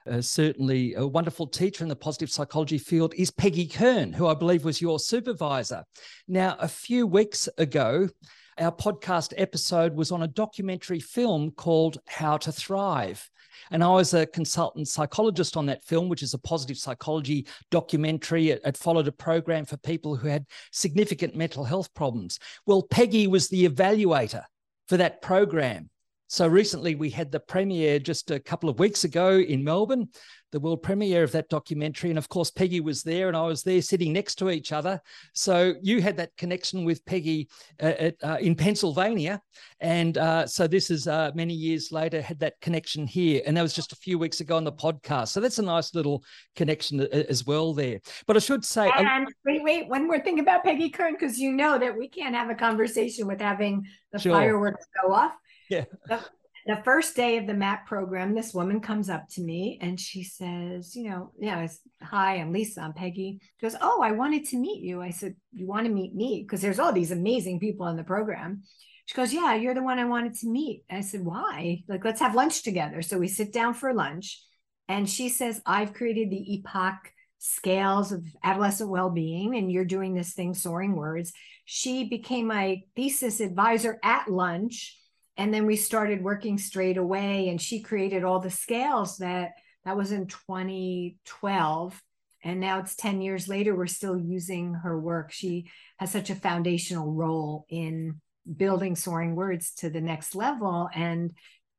[0.09, 4.33] Uh, certainly a wonderful teacher in the positive psychology field is Peggy Kern, who I
[4.33, 5.83] believe was your supervisor.
[6.27, 8.09] Now, a few weeks ago,
[8.57, 13.29] our podcast episode was on a documentary film called How to Thrive.
[13.71, 18.49] And I was a consultant psychologist on that film, which is a positive psychology documentary.
[18.49, 22.39] It, it, followed a program for people who had significant mental health problems.
[22.65, 24.43] Well, Peggy was the evaluator
[24.87, 25.89] for that program.
[26.27, 30.09] So recently we had the premiere just a couple of weeks ago in Melbourne,
[30.55, 32.09] the world premiere of that documentary.
[32.11, 35.01] And of course, Peggy was there and I was there sitting next to each other.
[35.33, 37.49] So you had that connection with Peggy
[37.83, 39.41] uh, at, uh, in Pennsylvania.
[39.81, 43.41] And uh, so this is uh, many years later, had that connection here.
[43.45, 45.27] And that was just a few weeks ago on the podcast.
[45.27, 46.23] So that's a nice little
[46.55, 47.99] connection uh, as well there.
[48.25, 48.89] But I should say.
[48.95, 52.33] And wait, wait, one more thing about Peggy Kern, because you know that we can't
[52.33, 54.31] have a conversation with having the sure.
[54.31, 55.33] fireworks go off
[55.69, 55.85] yeah.
[56.07, 56.19] The,
[56.65, 60.23] the, first day of the MAPP program, this woman comes up to me and she
[60.23, 61.67] says, you know, yeah,
[62.01, 63.39] hi, I'm Lisa, I'm Peggy.
[63.59, 65.01] She goes, oh, I wanted to meet you.
[65.01, 66.43] I said, you want to meet me?
[66.43, 68.63] Because there's all these amazing people in the program.
[69.05, 70.83] She goes, yeah, you're the one I wanted to meet.
[70.89, 71.83] I said, why?
[71.87, 73.01] Like, let's have lunch together.
[73.01, 74.41] So we sit down for lunch.
[74.87, 76.97] And she says, I've created the EPOCH
[77.37, 81.31] scales of adolescent well-being and you're doing this thing soaring words
[81.65, 84.97] she became my thesis advisor at lunch
[85.37, 89.97] and then we started working straight away and she created all the scales that that
[89.97, 92.01] was in 2012
[92.43, 95.31] and now it's 10 years later we're still using her work.
[95.31, 98.21] She has such a foundational role in
[98.55, 100.87] building soaring words to the next level.
[100.93, 101.31] And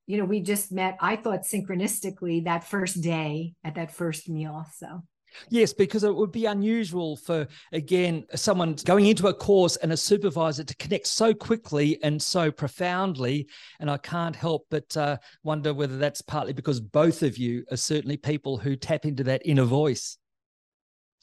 [0.07, 4.65] you know we just met i thought synchronistically that first day at that first meal
[4.77, 5.03] so
[5.49, 9.97] Yes, because it would be unusual for, again, someone going into a course and a
[9.97, 13.49] supervisor to connect so quickly and so profoundly.
[13.81, 17.77] And I can't help but uh, wonder whether that's partly because both of you are
[17.77, 20.19] certainly people who tap into that inner voice.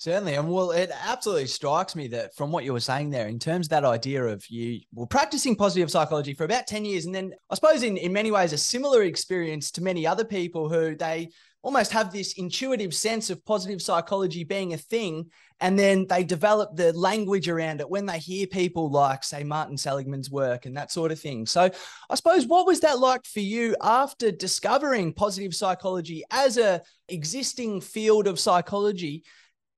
[0.04, 0.36] Certainly.
[0.36, 3.68] And well, it absolutely strikes me that from what you were saying there, in terms
[3.68, 7.34] of that idea of you well, practicing positive psychology for about 10 years, and then
[7.50, 11.30] I suppose in, in many ways a similar experience to many other people who they
[11.64, 15.32] almost have this intuitive sense of positive psychology being a thing.
[15.62, 19.78] And then they develop the language around it when they hear people like, say, Martin
[19.78, 21.46] Seligman's work and that sort of thing.
[21.46, 21.70] So
[22.10, 27.80] I suppose what was that like for you after discovering positive psychology as a existing
[27.80, 29.24] field of psychology?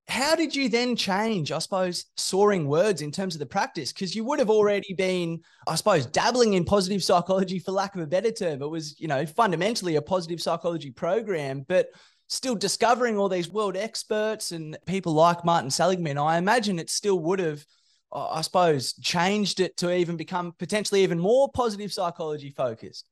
[0.08, 3.92] How did you then change, I suppose, soaring words in terms of the practice?
[3.92, 8.00] Because you would have already been, I suppose, dabbling in positive psychology, for lack of
[8.00, 8.62] a better term.
[8.62, 11.88] It was, you know, fundamentally a positive psychology program, but
[12.28, 16.18] still discovering all these world experts and people like Martin Seligman.
[16.18, 17.64] I imagine it still would have,
[18.12, 23.08] I suppose, changed it to even become potentially even more positive psychology focused.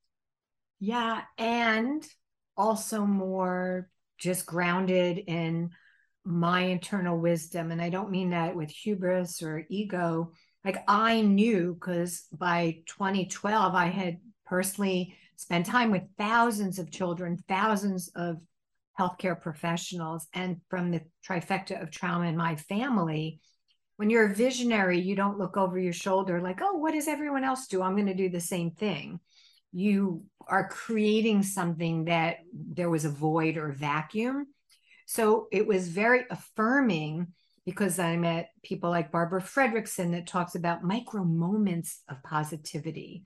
[0.79, 1.23] Yeah.
[1.39, 2.07] And
[2.57, 3.89] also more
[4.19, 5.71] just grounded in
[6.25, 7.71] my internal wisdom.
[7.71, 10.33] And I don't mean that with hubris or ego.
[10.65, 17.43] Like I knew because by 2012, I had personally spent time with thousands of children,
[17.49, 18.39] thousands of
[18.99, 23.41] healthcare professionals and from the trifecta of trauma in my family.
[23.97, 27.45] When you're a visionary, you don't look over your shoulder like, oh, what does everyone
[27.45, 27.83] else do?
[27.83, 29.21] I'm going to do the same thing.
[29.73, 34.47] You are creating something that there was a void or vacuum.
[35.07, 37.29] So it was very affirming
[37.65, 43.25] because I met people like Barbara Fredrickson that talks about micro moments of positivity.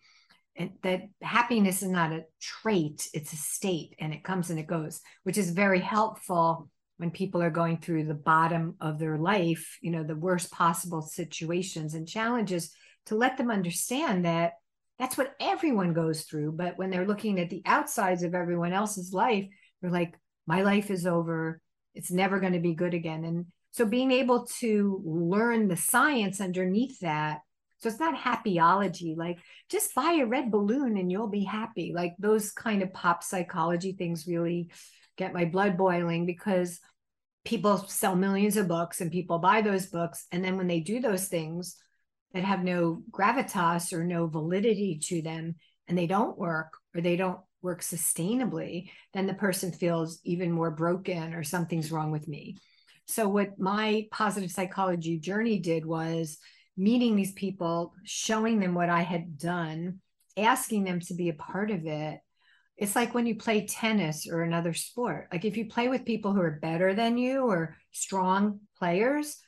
[0.57, 4.66] And that happiness is not a trait it's a state and it comes and it
[4.66, 9.79] goes which is very helpful when people are going through the bottom of their life
[9.83, 12.72] you know the worst possible situations and challenges
[13.07, 14.55] to let them understand that
[14.99, 16.53] that's what everyone goes through.
[16.53, 19.47] But when they're looking at the outsides of everyone else's life
[19.81, 21.61] they're like my life is over
[21.95, 26.41] it's never going to be good again and so being able to learn the science
[26.41, 27.41] underneath that
[27.78, 31.93] so it's not happyology, like just buy a red balloon and you'll be happy.
[31.95, 34.70] Like those kind of pop psychology things really
[35.16, 36.80] get my blood boiling because
[37.45, 40.26] people sell millions of books and people buy those books.
[40.32, 41.76] And then when they do those things
[42.32, 45.55] that have no gravitas or no validity to them
[45.86, 50.71] and they don't work or they don't work sustainably, then the person feels even more
[50.71, 52.57] broken or something's wrong with me.
[53.07, 56.39] So, what my positive psychology journey did was
[56.77, 60.01] meeting these people, showing them what I had done,
[60.37, 62.21] asking them to be a part of it.
[62.77, 65.29] It's like when you play tennis or another sport.
[65.33, 69.39] Like if you play with people who are better than you or strong players,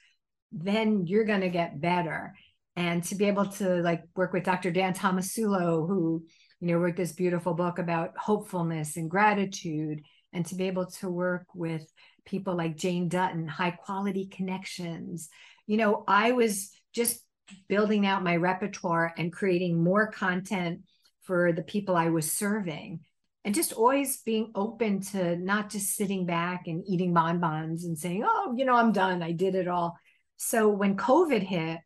[0.51, 2.35] then you're going to get better.
[2.75, 4.73] And to be able to like work with Dr.
[4.73, 6.25] Dan Tomasulo, who,
[6.61, 10.03] you know, wrote this beautiful book about hopefulness and gratitude,
[10.33, 11.91] and to be able to work with
[12.25, 15.29] people like Jane Dutton, high quality connections.
[15.67, 17.25] You know, I was just
[17.69, 20.83] building out my repertoire and creating more content
[21.23, 23.01] for the people I was serving.
[23.45, 28.23] And just always being open to not just sitting back and eating bonbons and saying,
[28.27, 29.23] oh, you know, I'm done.
[29.23, 29.97] I did it all.
[30.37, 31.79] So when COVID hit,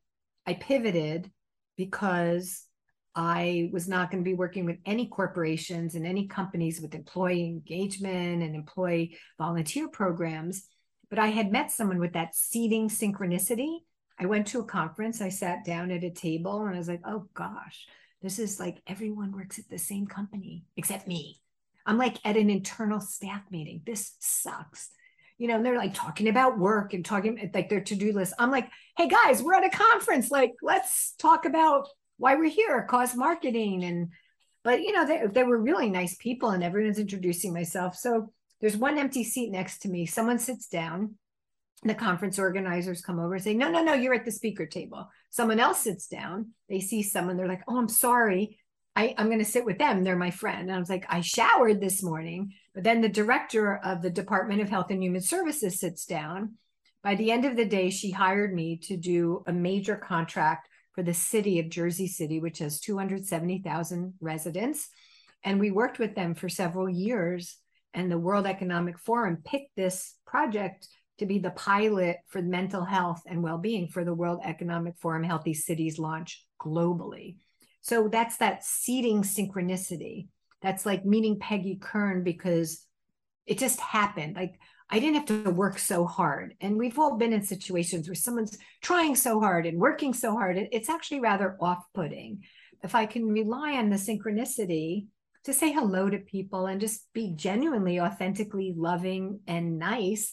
[0.47, 1.31] I pivoted
[1.77, 2.65] because
[3.15, 7.47] I was not going to be working with any corporations and any companies with employee
[7.47, 10.67] engagement and employee volunteer programs.
[11.11, 13.79] But I had met someone with that seeding synchronicity
[14.19, 17.03] I went to a conference, I sat down at a table and I was like,
[17.05, 17.87] oh gosh,
[18.23, 21.41] this is like everyone works at the same company except me.
[21.87, 23.83] I'm like at an internal staff meeting.
[23.85, 24.91] This sucks.
[25.37, 28.35] You know, and they're like talking about work and talking like their to do list.
[28.39, 30.31] I'm like, hey guys, we're at a conference.
[30.31, 33.85] Like, let's talk about why we're here, cause marketing.
[33.85, 34.09] And,
[34.63, 37.97] but you know, they, they were really nice people and everyone's introducing myself.
[37.97, 40.07] So there's one empty seat next to me.
[40.07, 41.17] Someone sits down
[41.85, 45.09] the conference organizers come over and say, No, no, no, you're at the speaker table.
[45.31, 46.53] Someone else sits down.
[46.69, 48.59] They see someone, they're like, Oh, I'm sorry.
[48.97, 50.05] I, I'm going to sit with them.
[50.05, 50.63] They're my friend.
[50.63, 52.55] And I was like, I showered this morning.
[52.75, 56.55] But then the director of the Department of Health and Human Services sits down.
[57.03, 61.03] By the end of the day, she hired me to do a major contract for
[61.03, 64.89] the city of Jersey City, which has 270,000 residents.
[65.43, 67.59] And we worked with them for several years.
[67.93, 70.89] And the World Economic Forum picked this project
[71.19, 75.55] to be the pilot for mental health and well-being for the World Economic Forum Healthy
[75.55, 77.37] Cities launch globally.
[77.83, 80.29] So that's that seeding synchronicity.
[80.63, 82.85] That's like meeting Peggy Kern because
[83.47, 84.35] it just happened.
[84.35, 84.59] Like
[84.91, 86.55] I didn't have to work so hard.
[86.61, 90.59] And we've all been in situations where someone's trying so hard and working so hard.
[90.73, 92.43] It's actually rather off-putting.
[92.83, 95.07] If I can rely on the synchronicity
[95.45, 100.33] to say hello to people and just be genuinely, authentically loving and nice,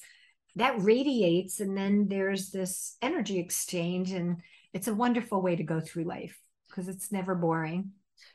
[0.55, 4.41] that radiates and then there's this energy exchange and
[4.73, 6.37] it's a wonderful way to go through life
[6.69, 7.91] because it's never boring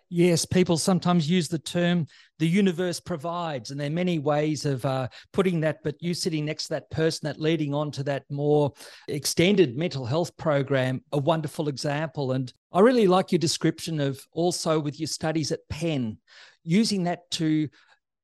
[0.09, 2.07] Yes, people sometimes use the term
[2.39, 5.78] the universe provides, and there are many ways of uh, putting that.
[5.82, 8.72] But you sitting next to that person, that leading on to that more
[9.09, 12.32] extended mental health program, a wonderful example.
[12.32, 16.18] And I really like your description of also with your studies at Penn,
[16.62, 17.68] using that to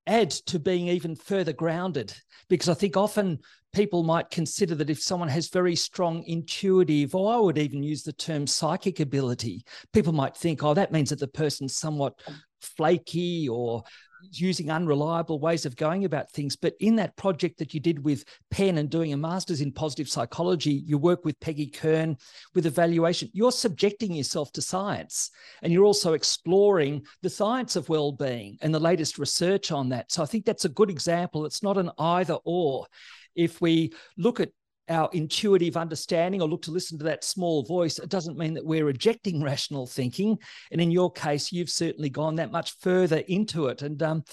[0.06, 2.14] add to being even further grounded
[2.48, 3.38] because I think often
[3.72, 8.02] people might consider that if someone has very strong intuitive, or I would even use
[8.02, 12.20] the term psychic ability, people might think, oh, that means that the person's somewhat
[12.60, 13.82] flaky or
[14.30, 16.54] using unreliable ways of going about things.
[16.54, 20.08] But in that project that you did with Penn and doing a master's in positive
[20.08, 22.16] psychology, you work with Peggy Kern
[22.54, 23.30] with evaluation.
[23.32, 25.30] You're subjecting yourself to science
[25.62, 30.12] and you're also exploring the science of well-being and the latest research on that.
[30.12, 31.44] So I think that's a good example.
[31.44, 32.86] It's not an either or.
[33.34, 34.50] If we look at
[34.88, 38.64] our intuitive understanding or look to listen to that small voice, it doesn't mean that
[38.64, 40.38] we're rejecting rational thinking.
[40.70, 43.82] And in your case, you've certainly gone that much further into it.
[43.82, 44.24] And um,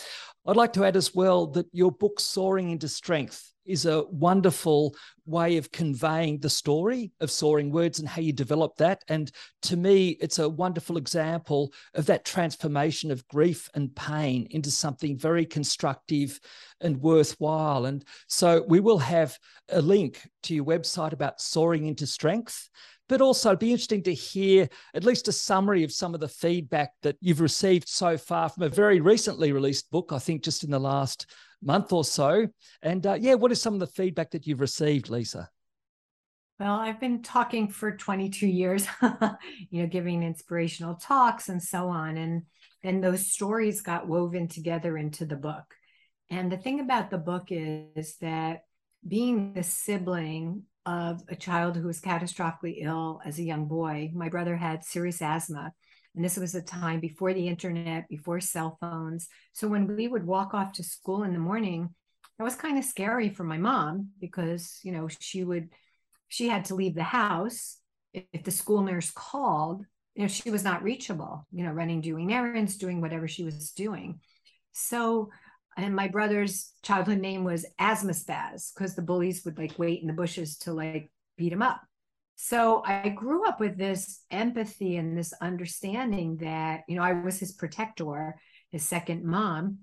[0.49, 4.95] I'd like to add as well that your book, Soaring into Strength, is a wonderful
[5.27, 9.03] way of conveying the story of soaring words and how you develop that.
[9.09, 9.31] And
[9.61, 15.19] to me, it's a wonderful example of that transformation of grief and pain into something
[15.19, 16.39] very constructive
[16.81, 17.85] and worthwhile.
[17.85, 19.37] And so we will have
[19.69, 22.69] a link to your website about soaring into strength
[23.09, 26.27] but also it'd be interesting to hear at least a summary of some of the
[26.27, 30.63] feedback that you've received so far from a very recently released book, I think just
[30.63, 31.25] in the last
[31.61, 32.47] month or so.
[32.83, 35.49] And uh, yeah, what is some of the feedback that you've received, Lisa?
[36.59, 38.85] Well, I've been talking for 22 years,
[39.69, 42.17] you know, giving inspirational talks and so on.
[42.17, 42.43] And
[42.83, 45.73] then those stories got woven together into the book.
[46.29, 48.65] And the thing about the book is that
[49.07, 54.09] being the sibling of a child who was catastrophically ill as a young boy.
[54.13, 55.71] My brother had serious asthma.
[56.15, 59.27] And this was a time before the internet, before cell phones.
[59.53, 61.93] So when we would walk off to school in the morning,
[62.37, 65.69] that was kind of scary for my mom because, you know, she would,
[66.27, 67.77] she had to leave the house.
[68.13, 69.85] If the school nurse called,
[70.15, 73.71] you know, she was not reachable, you know, running, doing errands, doing whatever she was
[73.71, 74.19] doing.
[74.71, 75.29] So
[75.79, 80.07] and my brother's childhood name was asthma spaz because the bullies would like wait in
[80.07, 81.81] the bushes to like beat him up.
[82.35, 87.39] So i grew up with this empathy and this understanding that you know i was
[87.39, 88.35] his protector
[88.71, 89.79] his second mom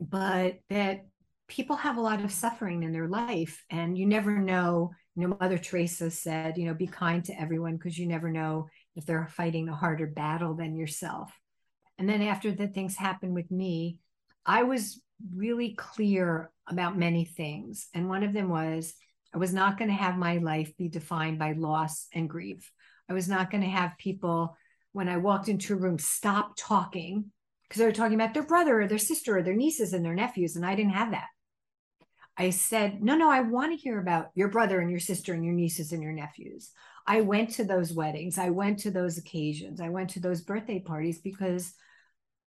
[0.00, 1.06] but that
[1.46, 5.36] people have a lot of suffering in their life and you never know you know
[5.40, 8.66] mother teresa said you know be kind to everyone because you never know
[8.96, 11.32] if they're fighting a harder battle than yourself.
[11.98, 13.98] And then after the things happened with me
[14.46, 15.00] i was
[15.34, 17.88] really clear about many things.
[17.94, 18.94] And one of them was
[19.34, 22.70] I was not going to have my life be defined by loss and grief.
[23.10, 24.56] I was not going to have people,
[24.92, 27.32] when I walked into a room, stop talking
[27.68, 30.14] because they were talking about their brother or their sister or their nieces and their
[30.14, 30.56] nephews.
[30.56, 31.26] And I didn't have that.
[32.36, 35.44] I said, no, no, I want to hear about your brother and your sister and
[35.44, 36.70] your nieces and your nephews.
[37.06, 38.38] I went to those weddings.
[38.38, 39.80] I went to those occasions.
[39.80, 41.74] I went to those birthday parties because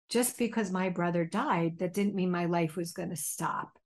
[0.09, 3.77] just because my brother died, that didn't mean my life was going to stop.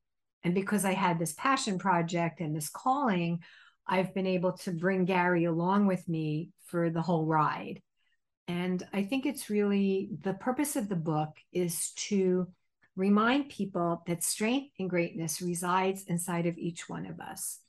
[0.44, 3.40] And because I had this passion project and this calling,
[3.88, 7.82] I've been able to bring Gary along with me for the whole ride.
[8.48, 12.48] And I think it's really the purpose of the book is to
[12.96, 17.60] remind people that strength and greatness resides inside of each one of us.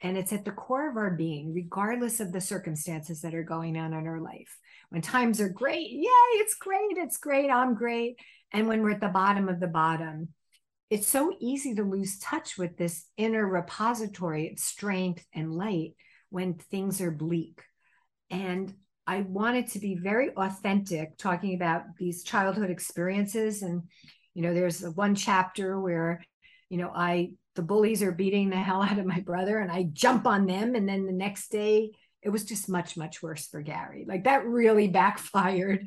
[0.00, 3.76] And it's at the core of our being, regardless of the circumstances that are going
[3.76, 4.56] on in our life.
[4.90, 8.18] When times are great, yay, it's great, it's great, I'm great.
[8.52, 10.28] And when we're at the bottom of the bottom,
[10.88, 15.94] it's so easy to lose touch with this inner repository of strength and light
[16.30, 17.60] when things are bleak.
[18.30, 18.72] And
[19.06, 23.62] I wanted to be very authentic talking about these childhood experiences.
[23.62, 23.82] And,
[24.34, 26.24] you know, there's one chapter where,
[26.68, 29.88] you know, I the bullies are beating the hell out of my brother and I
[29.92, 30.76] jump on them.
[30.76, 31.90] And then the next day,
[32.22, 34.04] it was just much, much worse for Gary.
[34.06, 35.84] Like that really backfired.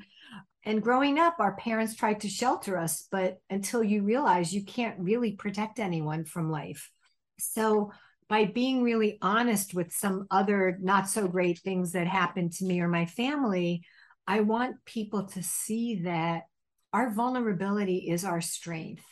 [0.66, 5.00] And growing up, our parents tried to shelter us, but until you realize you can't
[5.00, 6.92] really protect anyone from life.
[7.40, 7.94] So,
[8.28, 12.80] by being really honest with some other not so great things that happened to me
[12.80, 13.84] or my family,
[14.28, 16.44] I want people to see that
[16.94, 19.04] our vulnerability is our strength.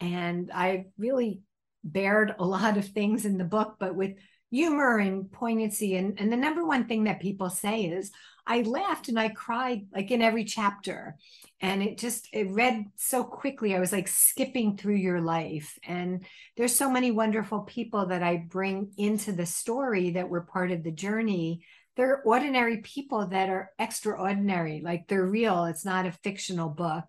[0.00, 1.40] And I really
[1.84, 4.14] bared a lot of things in the book, but with
[4.50, 5.96] humor and poignancy.
[5.96, 8.10] And, and the number one thing that people say is,
[8.46, 11.16] I laughed and I cried like in every chapter.
[11.60, 13.74] And it just, it read so quickly.
[13.74, 15.78] I was like skipping through your life.
[15.82, 16.26] And
[16.56, 20.82] there's so many wonderful people that I bring into the story that were part of
[20.82, 21.64] the journey.
[21.96, 25.64] They're ordinary people that are extraordinary, like they're real.
[25.64, 27.04] It's not a fictional book.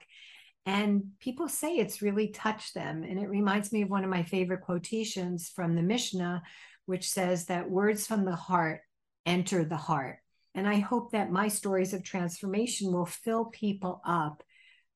[0.65, 3.03] And people say it's really touched them.
[3.03, 6.41] And it reminds me of one of my favorite quotations from the Mishnah,
[6.85, 8.81] which says that words from the heart
[9.25, 10.19] enter the heart.
[10.55, 14.41] And I hope that my stories of transformation will fill people up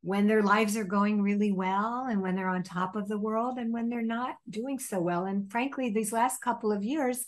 [0.02, 3.58] when their lives are going really well and when they're on top of the world
[3.58, 5.26] and when they're not doing so well.
[5.26, 7.26] And frankly, these last couple of years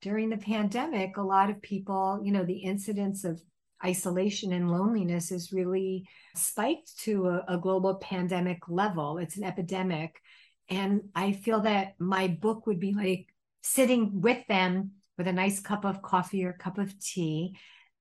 [0.00, 3.42] during the pandemic, a lot of people, you know, the incidence of
[3.84, 9.18] isolation and loneliness is really spiked to a, a global pandemic level.
[9.18, 10.20] It's an epidemic.
[10.68, 13.26] And I feel that my book would be like
[13.62, 17.56] sitting with them with a nice cup of coffee or cup of tea.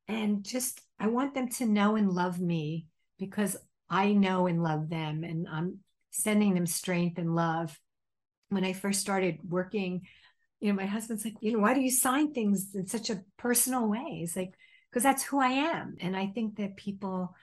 [0.07, 3.57] And just, I want them to know and love me because
[3.89, 5.23] I know and love them.
[5.23, 5.79] And I'm
[6.11, 7.77] sending them strength and love.
[8.49, 10.01] When I first started working,
[10.59, 13.23] you know, my husband's like, you know, why do you sign things in such a
[13.38, 14.21] personal way?
[14.23, 14.53] It's like,
[14.92, 15.96] because that's who I am.
[16.02, 17.34] And I think that people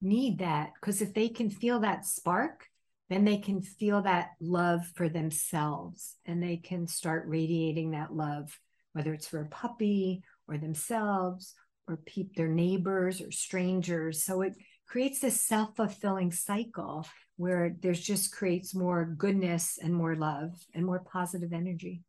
[0.00, 2.66] need that because if they can feel that spark,
[3.08, 8.58] then they can feel that love for themselves and they can start radiating that love,
[8.92, 11.54] whether it's for a puppy or themselves
[11.88, 14.24] or pe- their neighbors or strangers.
[14.24, 14.54] So it
[14.86, 17.06] creates this self fulfilling cycle
[17.36, 22.02] where there's just creates more goodness and more love and more positive energy.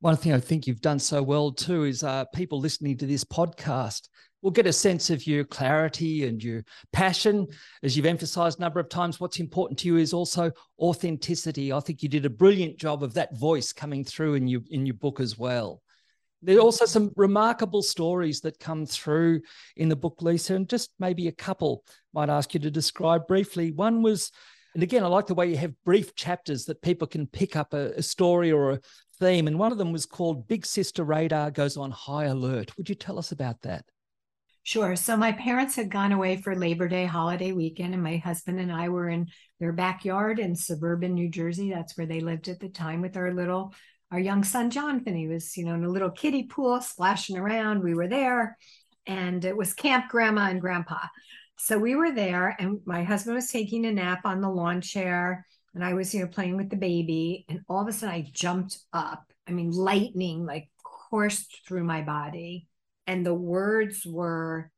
[0.00, 3.24] One thing I think you've done so well too is uh, people listening to this
[3.24, 4.08] podcast
[4.42, 7.48] will get a sense of your clarity and your passion.
[7.82, 11.72] As you've emphasized a number of times, what's important to you is also authenticity.
[11.72, 14.86] I think you did a brilliant job of that voice coming through in your in
[14.86, 15.82] your book as well.
[16.42, 19.40] There are also some remarkable stories that come through
[19.76, 21.82] in the book, Lisa, and just maybe a couple
[22.14, 23.72] might ask you to describe briefly.
[23.72, 24.30] One was,
[24.74, 27.74] and again, I like the way you have brief chapters that people can pick up
[27.74, 28.80] a, a story or a
[29.18, 29.46] theme.
[29.46, 32.76] And one of them was called Big Sister Radar Goes on High Alert.
[32.76, 33.84] Would you tell us about that?
[34.62, 34.96] Sure.
[34.96, 38.70] So my parents had gone away for Labor Day holiday weekend, and my husband and
[38.70, 39.28] I were in
[39.60, 41.70] their backyard in suburban New Jersey.
[41.70, 43.74] That's where they lived at the time with our little,
[44.12, 45.16] our young son Jonathan.
[45.16, 47.82] He was, you know, in a little kiddie pool splashing around.
[47.82, 48.58] We were there,
[49.06, 50.98] and it was Camp Grandma and Grandpa.
[51.56, 55.46] So we were there, and my husband was taking a nap on the lawn chair,
[55.74, 58.30] and I was, you know, playing with the baby, and all of a sudden I
[58.32, 59.24] jumped up.
[59.46, 60.68] I mean, lightning like
[61.10, 62.66] coursed through my body
[63.06, 64.70] and the words were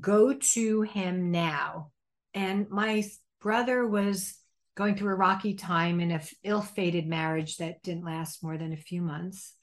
[0.00, 1.92] go to him now.
[2.34, 3.04] And my
[3.40, 4.36] brother was
[4.74, 8.76] going through a rocky time in a ill-fated marriage that didn't last more than a
[8.76, 9.54] few months.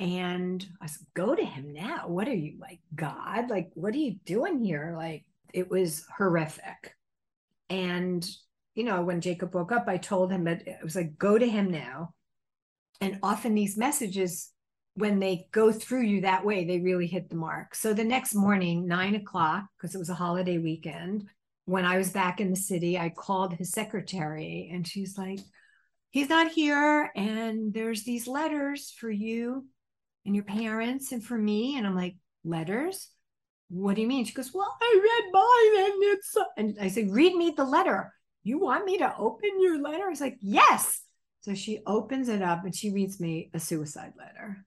[0.00, 2.08] And i said go to him now?
[2.08, 3.50] What are you like god?
[3.50, 4.94] Like what are you doing here?
[4.96, 6.94] Like it was horrific.
[7.68, 8.26] And
[8.78, 11.48] you know when jacob woke up i told him that it was like go to
[11.48, 12.14] him now
[13.00, 14.52] and often these messages
[14.98, 17.76] when they go through you that way, they really hit the mark.
[17.76, 21.28] So the next morning, nine o'clock, because it was a holiday weekend,
[21.66, 25.38] when I was back in the city, I called his secretary and she's like,
[26.10, 27.12] he's not here.
[27.14, 29.66] And there's these letters for you
[30.26, 31.76] and your parents and for me.
[31.76, 33.08] And I'm like, letters?
[33.68, 34.24] What do you mean?
[34.24, 38.12] She goes, well, I read mine and it's, and I said, read me the letter.
[38.42, 40.04] You want me to open your letter?
[40.04, 41.02] I was like, yes.
[41.40, 44.64] So she opens it up and she reads me a suicide letter.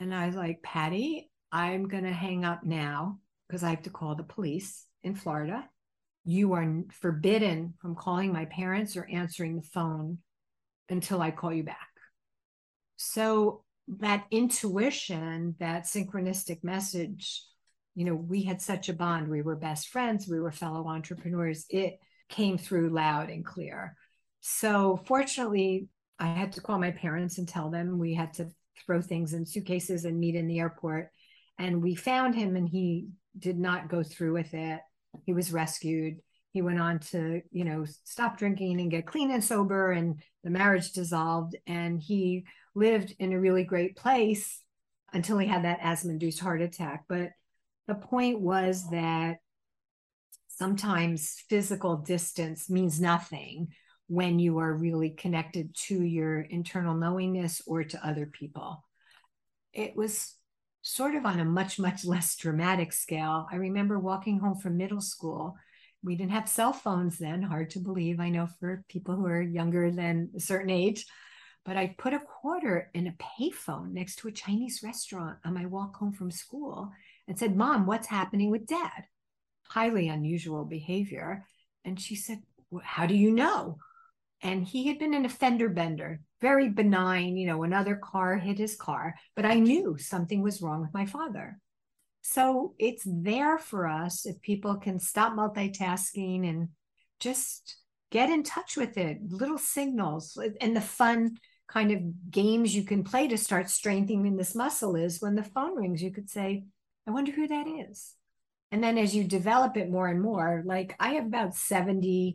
[0.00, 3.90] And I was like, Patty, I'm going to hang up now because I have to
[3.90, 5.68] call the police in Florida.
[6.24, 10.18] You are forbidden from calling my parents or answering the phone
[10.88, 11.88] until I call you back.
[12.96, 13.64] So
[13.98, 17.42] that intuition, that synchronistic message,
[17.94, 19.28] you know, we had such a bond.
[19.28, 21.66] We were best friends, we were fellow entrepreneurs.
[21.68, 21.98] It
[22.32, 23.96] came through loud and clear.
[24.40, 25.86] So fortunately,
[26.18, 28.48] I had to call my parents and tell them we had to
[28.84, 31.10] throw things in suitcases and meet in the airport.
[31.58, 33.08] And we found him and he
[33.38, 34.80] did not go through with it.
[35.24, 36.16] He was rescued.
[36.52, 40.50] He went on to, you know, stop drinking and get clean and sober, and the
[40.50, 41.56] marriage dissolved.
[41.66, 44.62] And he lived in a really great place
[45.12, 47.04] until he had that asthma induced heart attack.
[47.08, 47.30] But
[47.86, 49.38] the point was that
[50.56, 53.68] sometimes physical distance means nothing
[54.08, 58.84] when you are really connected to your internal knowingness or to other people.
[59.72, 60.34] It was
[60.82, 63.46] sort of on a much, much less dramatic scale.
[63.50, 65.56] I remember walking home from middle school.
[66.04, 68.20] We didn't have cell phones then, hard to believe.
[68.20, 71.06] I know for people who are younger than a certain age,
[71.64, 75.64] but I put a quarter in a payphone next to a Chinese restaurant on my
[75.66, 76.90] walk home from school
[77.28, 79.04] and said, Mom, what's happening with dad?
[79.74, 81.46] Highly unusual behavior.
[81.84, 82.38] And she said,
[82.82, 83.78] How do you know?
[84.42, 88.74] and he had been an offender bender, very benign, you know, another car hit his
[88.74, 91.58] car, but I knew something was wrong with my father.
[92.22, 96.68] So it's there for us if people can stop multitasking and
[97.20, 97.76] just
[98.10, 101.36] get in touch with it, little signals and the fun
[101.68, 105.76] kind of games you can play to start strengthening this muscle is when the phone
[105.76, 106.64] rings, you could say,
[107.06, 108.14] I wonder who that is.
[108.72, 112.34] And then as you develop it more and more, like I have about 70%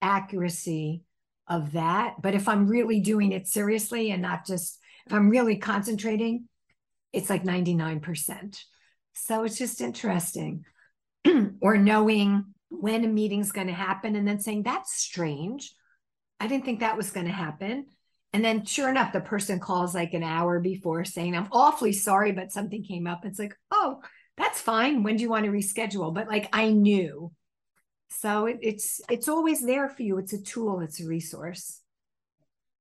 [0.00, 1.02] accuracy
[1.46, 2.14] of that.
[2.22, 6.48] But if I'm really doing it seriously and not just, if I'm really concentrating,
[7.12, 8.58] it's like 99%.
[9.12, 10.64] So it's just interesting.
[11.60, 15.74] or knowing when a meeting's going to happen and then saying, that's strange.
[16.40, 17.86] I didn't think that was going to happen.
[18.32, 22.32] And then sure enough, the person calls like an hour before saying, I'm awfully sorry,
[22.32, 23.26] but something came up.
[23.26, 24.00] It's like, oh,
[24.36, 25.02] that's fine.
[25.02, 26.14] When do you want to reschedule?
[26.14, 27.32] But like I knew
[28.10, 30.18] so it, it's it's always there for you.
[30.18, 30.80] It's a tool.
[30.80, 31.80] It's a resource.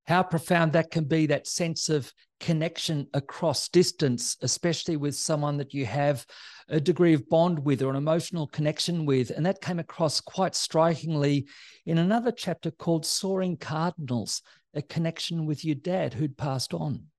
[0.05, 5.73] how profound that can be that sense of connection across distance, especially with someone that
[5.73, 6.25] you have
[6.69, 9.29] a degree of bond with or an emotional connection with.
[9.29, 11.47] And that came across quite strikingly
[11.85, 14.41] in another chapter called Soaring Cardinals,
[14.73, 17.10] a connection with your dad who'd passed on.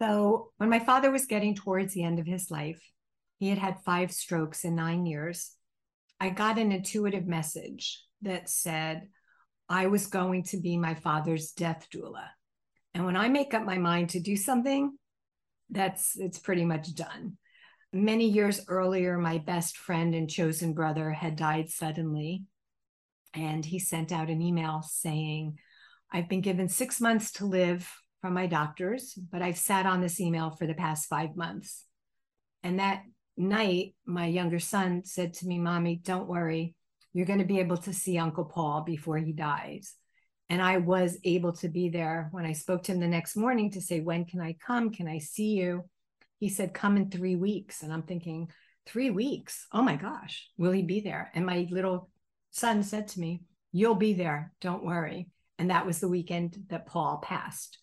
[0.00, 2.80] So, when my father was getting towards the end of his life,
[3.38, 5.54] he had had five strokes in nine years.
[6.18, 9.08] I got an intuitive message that said,
[9.68, 12.26] I was going to be my father's death doula.
[12.94, 14.96] And when I make up my mind to do something,
[15.68, 17.36] that's it's pretty much done.
[17.92, 22.44] Many years earlier, my best friend and chosen brother had died suddenly.
[23.34, 25.58] And he sent out an email saying,
[26.10, 27.88] I've been given six months to live
[28.20, 31.84] from my doctors, but I've sat on this email for the past five months.
[32.62, 33.02] And that
[33.36, 36.74] night, my younger son said to me, Mommy, don't worry
[37.12, 39.94] you're going to be able to see Uncle Paul before he dies.
[40.48, 43.70] And I was able to be there when I spoke to him the next morning
[43.72, 44.90] to say, When can I come?
[44.90, 45.84] Can I see you?
[46.38, 47.82] He said, Come in three weeks.
[47.82, 48.50] And I'm thinking,
[48.86, 49.66] Three weeks?
[49.72, 51.30] Oh my gosh, will he be there?
[51.34, 52.10] And my little
[52.50, 53.42] son said to me,
[53.72, 54.52] You'll be there.
[54.60, 55.28] Don't worry.
[55.58, 57.78] And that was the weekend that Paul passed.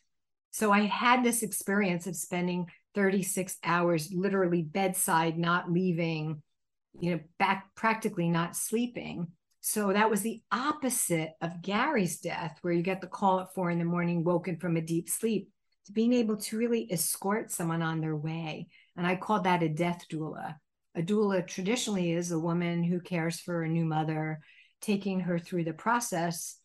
[0.57, 6.41] So I had this experience of spending 36 hours literally bedside, not leaving,
[6.99, 9.27] you know, back practically not sleeping.
[9.61, 13.69] So that was the opposite of Gary's death, where you get the call at four
[13.69, 15.51] in the morning, woken from a deep sleep,
[15.85, 18.67] to being able to really escort someone on their way.
[18.95, 20.55] And I call that a death doula.
[20.95, 24.39] A doula traditionally is a woman who cares for a new mother,
[24.81, 26.57] taking her through the process.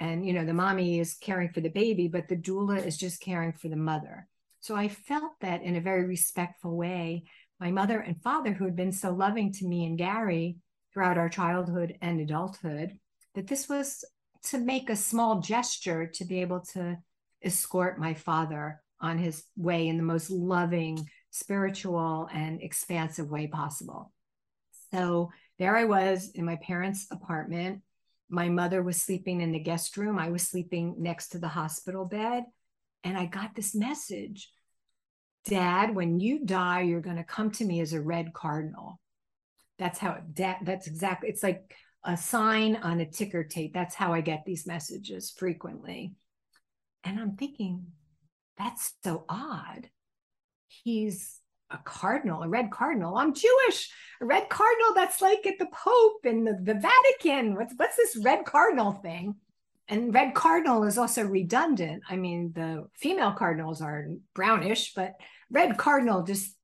[0.00, 3.20] And, you know, the mommy is caring for the baby, but the doula is just
[3.20, 4.26] caring for the mother.
[4.60, 7.24] So I felt that in a very respectful way
[7.60, 10.56] my mother and father, who had been so loving to me and Gary
[10.92, 12.98] throughout our childhood and adulthood,
[13.34, 14.02] that this was
[14.44, 16.96] to make a small gesture to be able to
[17.42, 24.10] escort my father on his way in the most loving, spiritual, and expansive way possible.
[24.92, 27.82] So there I was in my parents' apartment.
[28.30, 30.18] My mother was sleeping in the guest room.
[30.18, 32.44] I was sleeping next to the hospital bed.
[33.04, 34.50] And I got this message
[35.46, 39.00] Dad, when you die, you're going to come to me as a red cardinal.
[39.78, 41.74] That's how dad, that's exactly, it's like
[42.04, 43.72] a sign on a ticker tape.
[43.72, 46.12] That's how I get these messages frequently.
[47.04, 47.86] And I'm thinking,
[48.58, 49.88] that's so odd.
[50.68, 51.39] He's
[51.70, 53.16] a cardinal, a red cardinal.
[53.16, 53.90] I'm Jewish.
[54.20, 57.54] A red cardinal, that's like at the Pope and the, the Vatican.
[57.54, 59.36] What's, what's this red cardinal thing?
[59.88, 62.02] And red cardinal is also redundant.
[62.08, 65.14] I mean, the female cardinals are brownish, but
[65.50, 66.54] red cardinal just,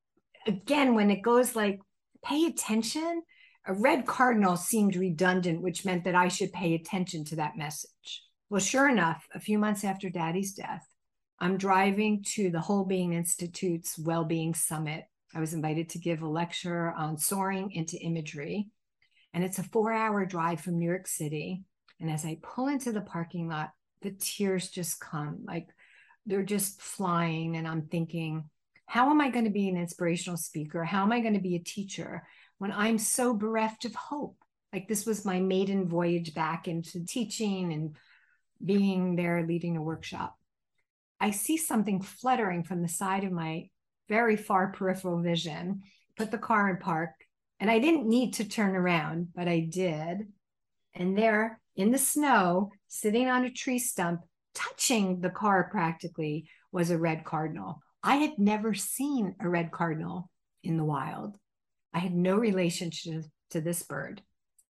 [0.46, 1.80] again, when it goes like,
[2.24, 3.22] pay attention,
[3.66, 8.22] a red cardinal seemed redundant, which meant that I should pay attention to that message.
[8.48, 10.86] Well, sure enough, a few months after daddy's death,
[11.38, 15.04] I'm driving to the Whole Being Institute's Well-Being Summit.
[15.34, 18.68] I was invited to give a lecture on soaring into imagery.
[19.34, 21.62] And it's a four hour drive from New York City.
[22.00, 23.70] And as I pull into the parking lot,
[24.00, 25.68] the tears just come like
[26.24, 27.56] they're just flying.
[27.56, 28.48] And I'm thinking,
[28.86, 30.84] how am I going to be an inspirational speaker?
[30.84, 32.22] How am I going to be a teacher
[32.58, 34.36] when I'm so bereft of hope?
[34.72, 37.96] Like this was my maiden voyage back into teaching and
[38.64, 40.36] being there leading a workshop.
[41.20, 43.68] I see something fluttering from the side of my
[44.08, 45.82] very far peripheral vision,
[46.16, 47.10] put the car in park,
[47.58, 50.28] and I didn't need to turn around, but I did.
[50.94, 54.22] And there in the snow, sitting on a tree stump,
[54.54, 57.82] touching the car practically, was a red cardinal.
[58.02, 60.30] I had never seen a red cardinal
[60.62, 61.36] in the wild.
[61.92, 64.22] I had no relationship to this bird,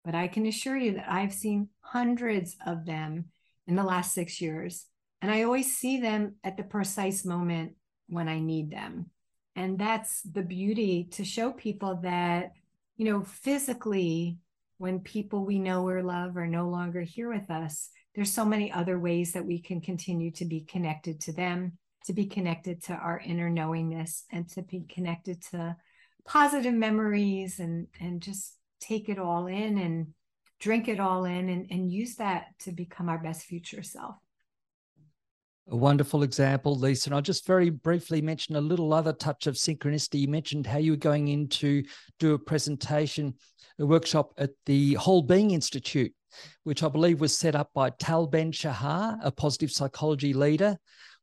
[0.03, 3.25] but I can assure you that I've seen hundreds of them
[3.67, 4.85] in the last six years.
[5.21, 7.73] And I always see them at the precise moment
[8.07, 9.07] when I need them.
[9.55, 12.53] And that's the beauty to show people that,
[12.97, 14.37] you know, physically
[14.77, 18.71] when people we know or love are no longer here with us, there's so many
[18.71, 22.93] other ways that we can continue to be connected to them, to be connected to
[22.93, 25.75] our inner knowingness, and to be connected to
[26.25, 30.07] positive memories and and just take it all in and
[30.59, 34.15] drink it all in and, and use that to become our best future self.
[35.71, 37.09] A wonderful example, Lisa.
[37.09, 40.21] And I'll just very briefly mention a little other touch of synchronicity.
[40.21, 41.83] You mentioned how you were going in to
[42.17, 43.35] do a presentation,
[43.77, 46.11] a workshop at the Whole Being Institute,
[46.63, 50.75] which I believe was set up by Tal Ben Shahar, a positive psychology leader.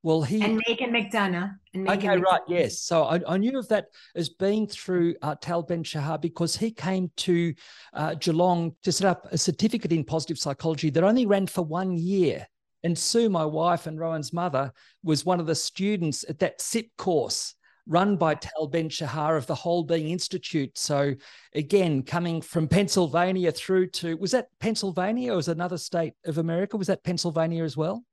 [0.04, 1.52] Well, he and Megan McDonough.
[1.74, 2.24] And Megan okay, McDonough.
[2.24, 2.80] right, yes.
[2.82, 6.70] So I, I, knew of that as being through uh, Tal Ben Shahar because he
[6.70, 7.52] came to
[7.94, 11.90] uh, Geelong to set up a certificate in positive psychology that only ran for one
[11.90, 12.46] year
[12.82, 14.72] And Sue, my wife and Rowan's mother,
[15.02, 17.54] was one of the students at that CiPP course
[17.86, 18.40] run by mm.
[18.40, 20.76] Tal Ben Shahar of the Whole Being Institute.
[20.76, 21.14] So
[21.54, 26.76] again, coming from Pennsylvania through to was that Pennsylvania or was another state of America?
[26.76, 28.04] Was that Pennsylvania as well?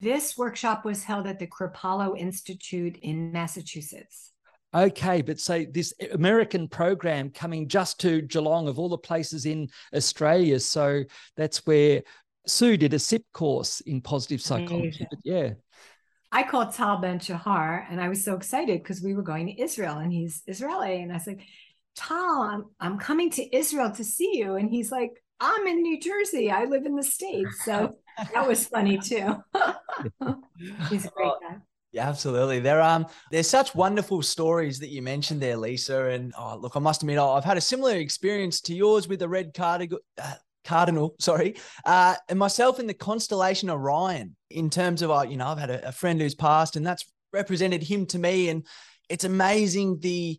[0.00, 4.32] This workshop was held at the Kripalu Institute in Massachusetts.
[4.74, 9.70] Okay, but say this American program coming just to Geelong of all the places in
[9.94, 10.60] Australia.
[10.60, 11.04] So
[11.36, 12.02] that's where
[12.48, 15.06] Sue did a CiPP course in positive psychology.
[15.08, 15.50] But yeah.
[16.30, 19.60] I called Tal Ben Shahar and I was so excited because we were going to
[19.60, 21.02] Israel and he's Israeli.
[21.02, 21.40] And I was like,
[21.96, 24.56] Tal, I'm, I'm coming to Israel to see you.
[24.56, 26.50] And he's like, I'm in New Jersey.
[26.50, 27.64] I live in the States.
[27.64, 27.96] So
[28.34, 29.36] that was funny too.
[30.90, 31.56] he's a great guy.
[31.92, 32.60] Yeah, absolutely.
[32.60, 36.06] There um there's such wonderful stories that you mentioned there, Lisa.
[36.06, 39.28] And oh, look, I must admit, I've had a similar experience to yours with the
[39.28, 40.34] red cardinal, uh,
[40.68, 44.36] cardinal, sorry, uh, and myself in the constellation Orion.
[44.50, 47.04] In terms of, uh, you know, I've had a, a friend who's passed, and that's
[47.32, 48.66] represented him to me, and
[49.08, 50.38] it's amazing the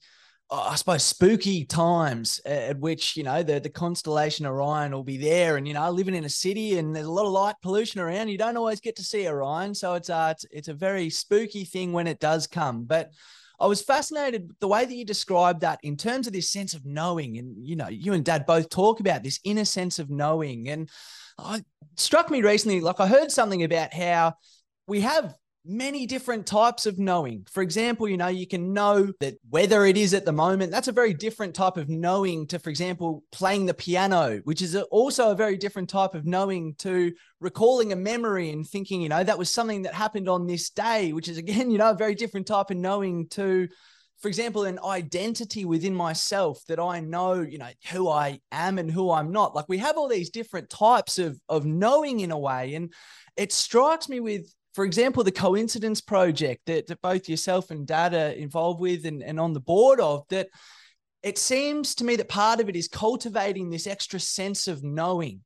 [0.51, 5.57] I suppose spooky times at which you know the the constellation Orion will be there,
[5.57, 8.29] and you know living in a city and there's a lot of light pollution around.
[8.29, 11.65] You don't always get to see Orion, so it's uh it's, it's a very spooky
[11.65, 12.85] thing when it does come.
[12.85, 13.11] But
[13.59, 16.85] I was fascinated the way that you described that in terms of this sense of
[16.85, 20.69] knowing, and you know you and Dad both talk about this inner sense of knowing,
[20.69, 20.89] and
[21.39, 21.65] it
[21.97, 22.79] struck me recently.
[22.81, 24.33] Like I heard something about how
[24.87, 25.35] we have
[25.65, 27.45] many different types of knowing.
[27.51, 30.87] For example, you know, you can know that whether it is at the moment, that's
[30.87, 35.31] a very different type of knowing to, for example, playing the piano, which is also
[35.31, 39.37] a very different type of knowing to recalling a memory and thinking, you know, that
[39.37, 42.47] was something that happened on this day, which is again, you know, a very different
[42.47, 43.67] type of knowing to
[44.19, 48.91] for example, an identity within myself that I know, you know, who I am and
[48.91, 49.55] who I'm not.
[49.55, 52.75] Like we have all these different types of of knowing in a way.
[52.75, 52.93] And
[53.37, 58.13] it strikes me with for example, the coincidence project that, that both yourself and dad
[58.13, 60.49] are involved with and, and on the board of, that
[61.23, 65.41] it seems to me that part of it is cultivating this extra sense of knowing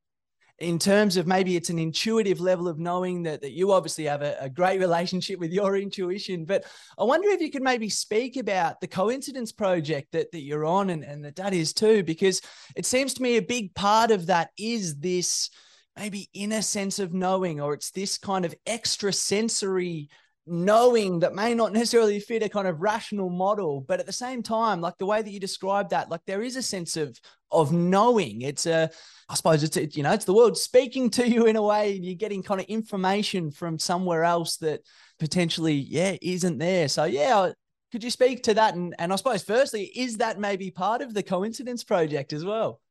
[0.59, 4.21] in terms of maybe it's an intuitive level of knowing that, that you obviously have
[4.21, 6.45] a, a, great relationship with your intuition.
[6.45, 6.63] But
[6.97, 10.91] I wonder if you could maybe speak about the coincidence project that, that you're on
[10.91, 12.39] and, and that is too, because
[12.75, 15.49] it seems to me a big part of that is this
[15.97, 20.09] maybe inner sense of knowing, or it's this kind of extra sensory
[20.45, 24.43] knowing that may not necessarily fit a kind of rational model but at the same
[24.43, 27.17] time like the way that you describe that like there is a sense of
[27.49, 28.41] of knowing.
[28.41, 28.89] It's a
[29.29, 32.15] i suppose it's you know it's the world speaking to you in a way you're
[32.15, 34.81] getting kind of information from somewhere else that
[35.17, 36.89] potentially yeah isn't there.
[36.89, 37.51] So yeah
[37.93, 38.75] could you speak to that?
[38.75, 42.81] And and i suppose firstly is that maybe part of the coincidence project as well?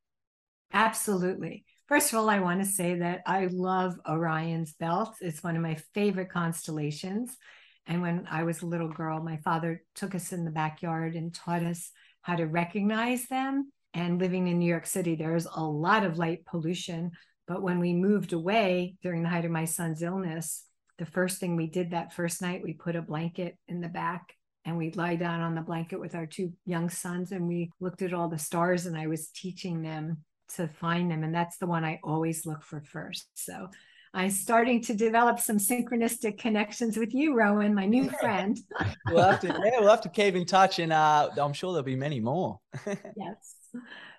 [0.72, 5.14] Absolutely First of all, I want to say that I love Orion's belt.
[5.20, 7.36] It's one of my favorite constellations.
[7.86, 11.34] And when I was a little girl, my father took us in the backyard and
[11.34, 11.90] taught us
[12.22, 13.70] how to recognize them.
[13.92, 17.10] And living in New York City, there's a lot of light pollution.
[17.46, 20.64] But when we moved away during the height of my son's illness,
[20.96, 24.32] the first thing we did that first night, we put a blanket in the back
[24.64, 28.00] and we'd lie down on the blanket with our two young sons and we looked
[28.00, 30.24] at all the stars and I was teaching them
[30.56, 31.24] to find them.
[31.24, 33.28] And that's the one I always look for first.
[33.34, 33.68] So
[34.14, 38.58] I'm starting to develop some synchronistic connections with you, Rowan, my new friend.
[39.10, 41.82] we'll have to, yeah, we'll have to keep in touch, and uh, I'm sure there'll
[41.82, 42.60] be many more.
[42.86, 43.54] yes.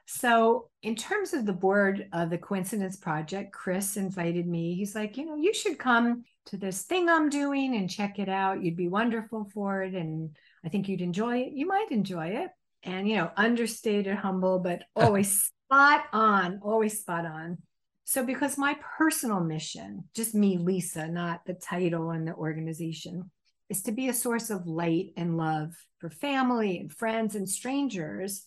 [0.05, 4.73] So, in terms of the board of the Coincidence Project, Chris invited me.
[4.73, 8.29] He's like, you know, you should come to this thing I'm doing and check it
[8.29, 8.63] out.
[8.63, 11.53] You'd be wonderful for it, and I think you'd enjoy it.
[11.53, 12.49] You might enjoy it.
[12.85, 17.57] And you know, understated, humble, but always spot on, always spot on.
[18.03, 23.31] So, because my personal mission, just me, Lisa, not the title and the organization,
[23.69, 28.43] is to be a source of light and love for family and friends and strangers.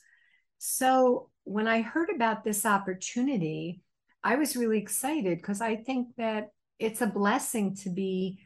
[0.59, 3.81] So, when I heard about this opportunity,
[4.22, 8.39] I was really excited because I think that it's a blessing to be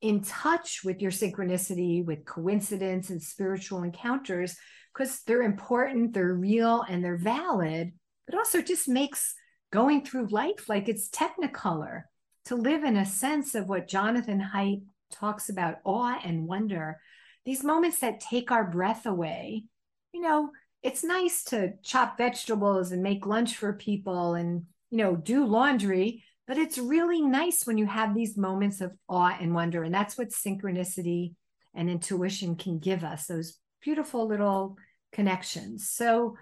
[0.00, 4.56] in touch with your synchronicity, with coincidence and spiritual encounters,
[4.94, 7.92] because they're important, they're real, and they're valid
[8.28, 9.34] but also just makes
[9.70, 12.02] going through life like it's technicolor
[12.44, 17.00] to live in a sense of what Jonathan Haidt talks about awe and wonder,
[17.44, 19.64] these moments that take our breath away.
[20.12, 20.50] You know,
[20.82, 26.24] it's nice to chop vegetables and make lunch for people and, you know, do laundry,
[26.46, 29.82] but it's really nice when you have these moments of awe and wonder.
[29.82, 31.34] And that's what synchronicity
[31.74, 34.76] and intuition can give us those beautiful little
[35.12, 35.88] connections.
[35.88, 36.36] So,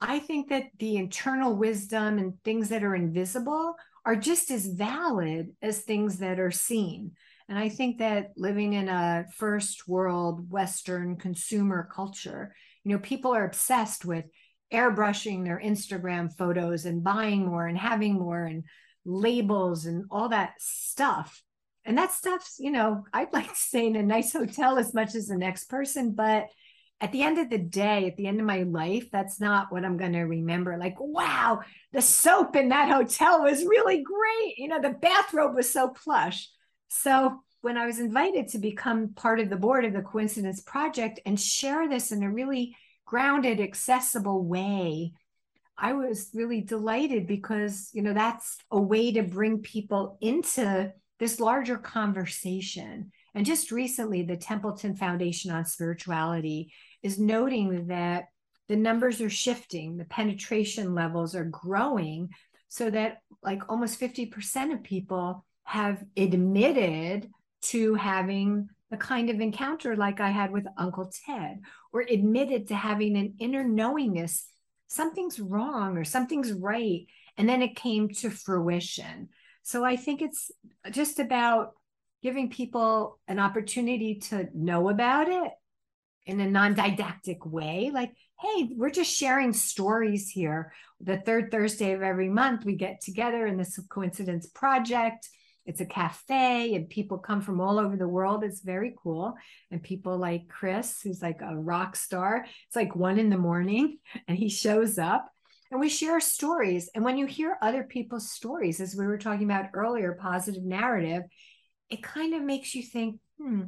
[0.00, 3.74] I think that the internal wisdom and things that are invisible
[4.04, 7.12] are just as valid as things that are seen.
[7.48, 13.34] And I think that living in a first world Western consumer culture, you know, people
[13.34, 14.24] are obsessed with
[14.72, 18.64] airbrushing their Instagram photos and buying more and having more and
[19.04, 21.42] labels and all that stuff.
[21.84, 25.14] And that stuff's, you know, I'd like to stay in a nice hotel as much
[25.14, 26.46] as the next person, but
[27.00, 29.84] at the end of the day, at the end of my life, that's not what
[29.84, 30.76] I'm going to remember.
[30.76, 31.60] Like, wow,
[31.92, 34.58] the soap in that hotel was really great.
[34.58, 36.48] You know, the bathrobe was so plush.
[36.88, 41.20] So when I was invited to become part of the board of the Coincidence Project
[41.24, 42.76] and share this in a really
[43.06, 45.12] grounded, accessible way,
[45.76, 51.38] I was really delighted because, you know, that's a way to bring people into this
[51.38, 53.12] larger conversation.
[53.34, 56.72] And just recently, the Templeton Foundation on Spirituality
[57.02, 58.26] is noting that
[58.68, 62.30] the numbers are shifting, the penetration levels are growing,
[62.68, 67.30] so that like almost 50% of people have admitted
[67.60, 71.60] to having the kind of encounter like I had with Uncle Ted,
[71.92, 74.44] or admitted to having an inner knowingness
[74.88, 77.06] something's wrong or something's right.
[77.36, 79.28] And then it came to fruition.
[79.62, 80.50] So I think it's
[80.90, 81.74] just about
[82.22, 85.52] giving people an opportunity to know about it
[86.28, 87.90] in a non didactic way.
[87.92, 90.72] Like, hey, we're just sharing stories here.
[91.00, 95.28] The third Thursday of every month, we get together in this coincidence project
[95.68, 99.34] it's a cafe and people come from all over the world it's very cool
[99.70, 103.98] and people like chris who's like a rock star it's like one in the morning
[104.28, 105.30] and he shows up
[105.70, 109.44] and we share stories and when you hear other people's stories as we were talking
[109.44, 111.22] about earlier positive narrative
[111.90, 113.64] it kind of makes you think hmm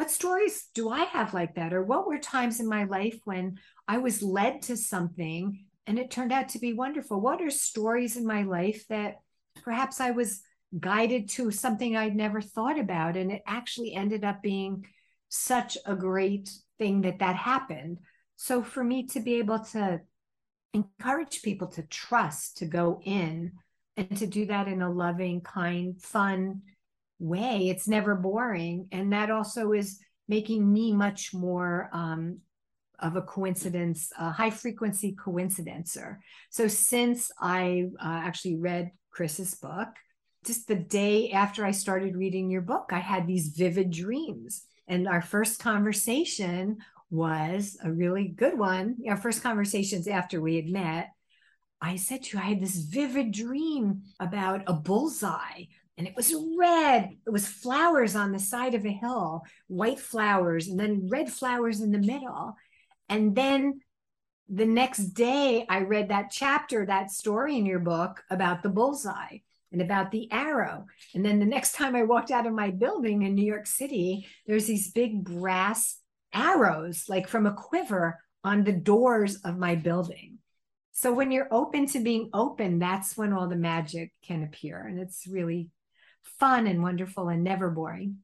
[0.00, 3.58] what stories do i have like that or what were times in my life when
[3.86, 8.16] i was led to something and it turned out to be wonderful what are stories
[8.16, 9.16] in my life that
[9.62, 10.42] perhaps i was
[10.78, 13.16] guided to something I'd never thought about.
[13.16, 14.86] And it actually ended up being
[15.28, 17.98] such a great thing that that happened.
[18.36, 20.00] So for me to be able to
[20.72, 23.52] encourage people to trust, to go in,
[23.96, 26.62] and to do that in a loving, kind, fun
[27.20, 28.88] way, it's never boring.
[28.90, 32.38] And that also is making me much more um,
[32.98, 36.20] of a coincidence, a high frequency coincidencer.
[36.50, 39.88] So since I uh, actually read Chris's book,
[40.44, 44.62] just the day after I started reading your book, I had these vivid dreams.
[44.88, 46.78] And our first conversation
[47.10, 48.96] was a really good one.
[49.08, 51.08] Our first conversations after we had met,
[51.80, 55.64] I said to you, I had this vivid dream about a bullseye
[56.00, 57.10] and it was red.
[57.26, 61.82] It was flowers on the side of a hill, white flowers, and then red flowers
[61.82, 62.56] in the middle.
[63.10, 63.82] And then
[64.48, 69.40] the next day, I read that chapter, that story in your book about the bullseye
[69.72, 70.86] and about the arrow.
[71.14, 74.26] And then the next time I walked out of my building in New York City,
[74.46, 75.98] there's these big brass
[76.32, 80.38] arrows, like from a quiver, on the doors of my building.
[80.92, 84.80] So when you're open to being open, that's when all the magic can appear.
[84.80, 85.68] And it's really
[86.22, 88.16] fun and wonderful and never boring.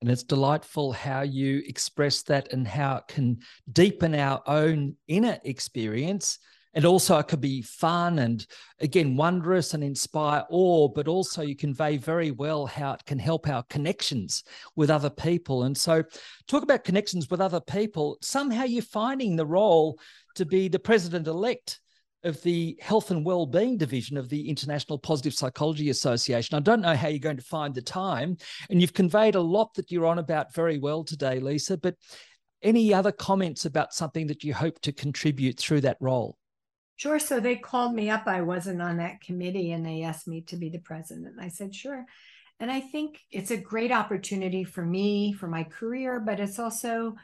[0.00, 3.38] And it's delightful how you express that and how it can
[3.72, 6.38] deepen our own inner experience.
[6.74, 8.46] And also it could be fun and
[8.78, 13.48] again wondrous and inspire awe but also you convey very well how it can help
[13.48, 14.44] our connections
[14.76, 15.64] with other people.
[15.64, 16.04] And so
[16.46, 18.18] talk about connections with other people.
[18.22, 19.98] Somehow you're finding the role
[20.36, 21.80] to be the president elect
[22.24, 26.56] of the health and well-being division of the International Positive Psychology Association.
[26.56, 28.36] I don't know how you're going to find the time
[28.70, 31.94] and you've conveyed a lot that you're on about very well today Lisa, but
[32.62, 36.36] any other comments about something that you hope to contribute through that role?
[36.96, 37.20] Sure.
[37.20, 38.26] So they called me up.
[38.26, 41.36] I wasn't on that committee and they asked me to be the president.
[41.40, 42.04] I said, sure.
[42.58, 47.14] And I think it's a great opportunity for me, for my career, but it's also,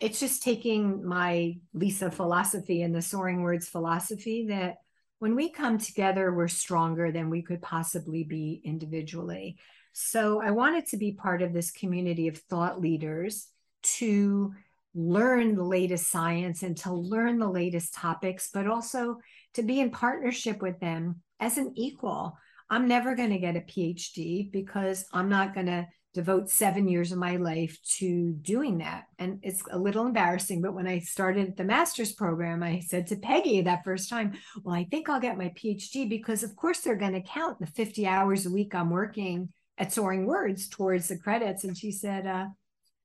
[0.00, 4.76] it's just taking my Lisa philosophy and the Soaring Words philosophy that
[5.18, 9.56] when we come together, we're stronger than we could possibly be individually.
[9.94, 13.48] So I wanted to be part of this community of thought leaders
[13.82, 14.52] to
[14.94, 19.16] learn the latest science and to learn the latest topics, but also
[19.54, 22.36] to be in partnership with them as an equal.
[22.68, 25.86] I'm never going to get a PhD because I'm not going to
[26.16, 29.04] devote seven years of my life to doing that.
[29.18, 33.16] And it's a little embarrassing, but when I started the master's program, I said to
[33.16, 34.32] Peggy that first time,
[34.64, 37.66] Well, I think I'll get my PhD because, of course, they're going to count the
[37.66, 41.64] 50 hours a week I'm working at Soaring Words towards the credits.
[41.64, 42.46] And she said, uh,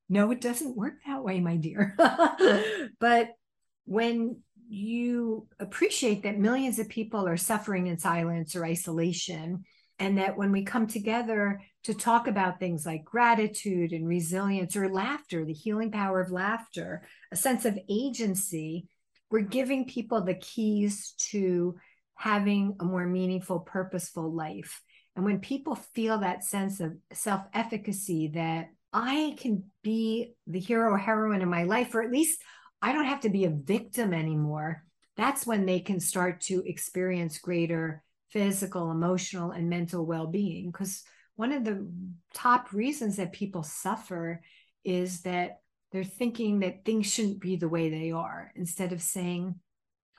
[0.07, 1.97] no, it doesn't work that way, my dear.
[2.99, 3.30] but
[3.84, 4.38] when
[4.70, 9.66] you appreciate that millions of people are suffering in silence or isolation,
[9.99, 14.90] and that when we come together to talk about things like gratitude and resilience or
[14.90, 18.88] laughter, the healing power of laughter, a sense of agency,
[19.32, 21.76] we're giving people the keys to
[22.16, 24.82] having a more meaningful, purposeful life.
[25.16, 30.92] And when people feel that sense of self efficacy, that I can be the hero
[30.92, 32.42] or heroine in my life, or at least
[32.82, 34.84] I don't have to be a victim anymore,
[35.18, 40.72] that's when they can start to experience greater physical, emotional, and mental well being.
[40.72, 41.04] Because
[41.42, 41.88] one of the
[42.36, 44.44] top reasons that people suffer
[44.84, 45.62] is that
[45.92, 49.56] they're thinking that things shouldn't be the way they are instead of saying,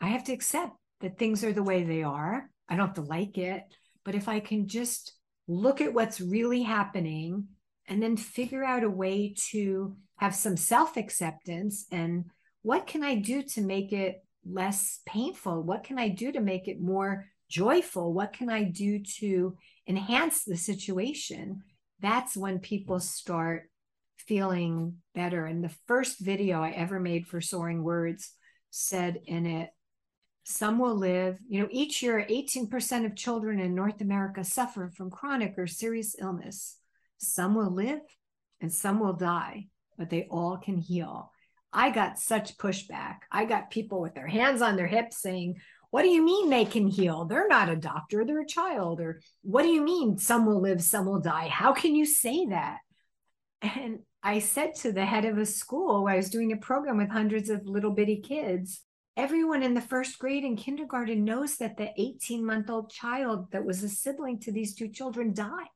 [0.00, 2.50] I have to accept that things are the way they are.
[2.68, 3.62] I don't have to like it.
[4.04, 5.12] But if I can just
[5.46, 7.46] look at what's really happening
[7.86, 12.24] and then figure out a way to have some self acceptance and
[12.62, 15.62] what can I do to make it less painful?
[15.62, 18.14] What can I do to make it more joyful?
[18.14, 21.62] What can I do to enhance the situation?
[22.00, 23.70] That's when people start
[24.16, 25.44] feeling better.
[25.44, 28.32] And the first video I ever made for Soaring Words
[28.70, 29.70] said in it,
[30.44, 35.10] some will live, you know, each year 18% of children in North America suffer from
[35.10, 36.78] chronic or serious illness.
[37.18, 38.00] Some will live
[38.60, 41.30] and some will die, but they all can heal.
[41.72, 43.18] I got such pushback.
[43.30, 45.56] I got people with their hands on their hips saying,
[45.92, 47.26] What do you mean they can heal?
[47.26, 48.98] They're not a doctor, they're a child.
[48.98, 51.48] Or what do you mean some will live, some will die?
[51.48, 52.78] How can you say that?
[53.60, 57.10] And I said to the head of a school I was doing a program with
[57.10, 58.80] hundreds of little bitty kids,
[59.18, 63.66] everyone in the first grade and kindergarten knows that the 18 month old child that
[63.66, 65.66] was a sibling to these two children died.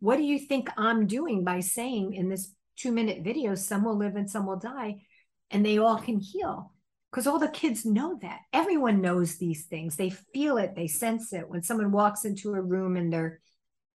[0.00, 3.98] What do you think I'm doing by saying in this two minute video, some will
[3.98, 5.02] live and some will die,
[5.50, 6.72] and they all can heal?
[7.16, 8.40] Because all the kids know that.
[8.52, 9.96] Everyone knows these things.
[9.96, 11.48] They feel it, they sense it.
[11.48, 13.40] When someone walks into a room and they're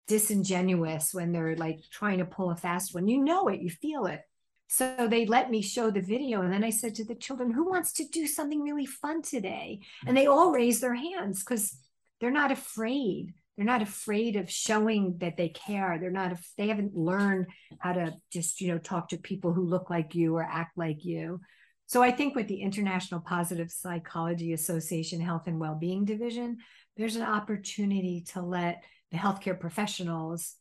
[0.08, 4.06] disingenuous, when they're like trying to pull a fast one, you know it, you feel
[4.06, 4.22] it.
[4.70, 6.44] So they let me show the video.
[6.44, 9.82] And then I said to the children, who wants to do something really fun today?
[10.08, 11.78] And they all raised their hands because
[12.22, 13.34] they're not afraid.
[13.58, 15.98] They're not afraid of showing that they care.
[16.00, 17.48] They're not, they haven't learned
[17.80, 21.04] how to just, you know, talk to people who look like you or act like
[21.04, 21.42] you.
[21.90, 26.58] So I think with the International Positive Psychology Association Health and Wellbeing Division,
[26.96, 30.54] there's an opportunity to let the healthcare professionals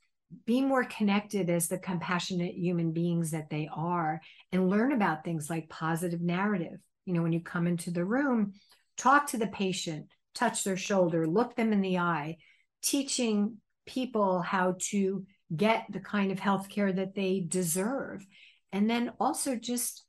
[0.46, 4.22] be more connected as the compassionate human beings that they are
[4.52, 6.78] and learn about things like positive narrative.
[7.04, 8.54] You know, when you come into the room,
[8.96, 12.38] talk to the patient, touch their shoulder, look them in the eye,
[12.82, 18.26] teaching people how to get the kind of health care that they deserve.
[18.72, 20.04] And then also just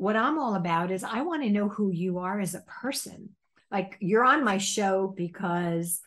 [0.00, 3.28] what I'm all about is I want to know who you are as a person.
[3.70, 6.00] Like you're on my show because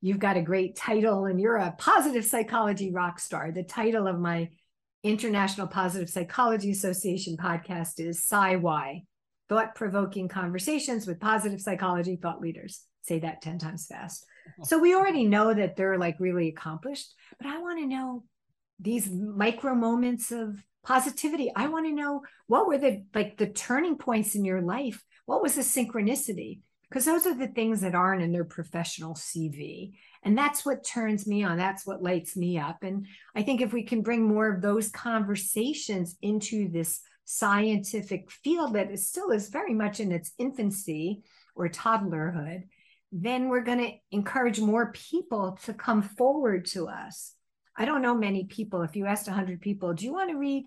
[0.00, 3.50] you've got a great title and you're a positive psychology rock star.
[3.50, 4.50] The title of my
[5.02, 9.02] International Positive Psychology Association podcast is Sci
[9.48, 12.82] Thought Provoking Conversations with Positive Psychology Thought Leaders.
[13.02, 14.24] Say that 10 times fast.
[14.64, 18.24] So we already know that they're like really accomplished, but I want to know
[18.80, 21.52] these micro moments of positivity.
[21.54, 25.02] I want to know what were the like the turning points in your life?
[25.26, 26.60] What was the synchronicity?
[26.90, 29.92] because those are the things that aren't in their professional CV.
[30.24, 31.56] And that's what turns me on.
[31.56, 32.82] That's what lights me up.
[32.82, 38.74] And I think if we can bring more of those conversations into this scientific field
[38.74, 41.22] that is still is very much in its infancy
[41.54, 42.64] or toddlerhood,
[43.12, 47.34] then we're going to encourage more people to come forward to us.
[47.80, 48.82] I don't know many people.
[48.82, 50.66] If you asked 100 people, do you want to read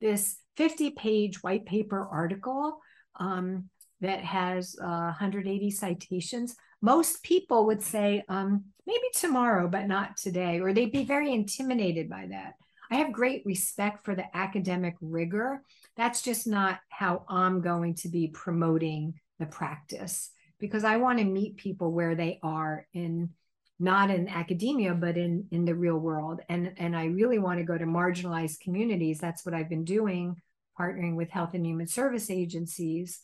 [0.00, 2.80] this 50 page white paper article?
[3.20, 3.68] Um,
[4.00, 10.60] that has uh, 180 citations, most people would say, um, maybe tomorrow, but not today,
[10.60, 12.54] or they'd be very intimidated by that.
[12.90, 15.62] I have great respect for the academic rigor.
[15.96, 20.30] That's just not how I'm going to be promoting the practice
[20.60, 23.30] because I want to meet people where they are in
[23.78, 26.40] not in academia but in in the real world.
[26.48, 29.18] And and I really want to go to marginalized communities.
[29.18, 30.36] That's what I've been doing
[30.78, 33.20] partnering with health and human service agencies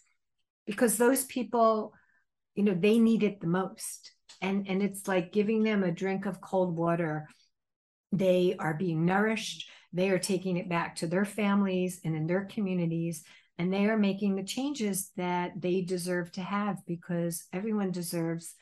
[0.67, 1.93] because those people
[2.55, 4.13] you know they need it the most.
[4.41, 7.29] And and it's like giving them a drink of cold water.
[8.11, 9.69] They are being nourished.
[9.93, 13.23] They are taking it back to their families and in their communities.
[13.59, 18.55] And they are making the changes that they deserve to have because everyone deserves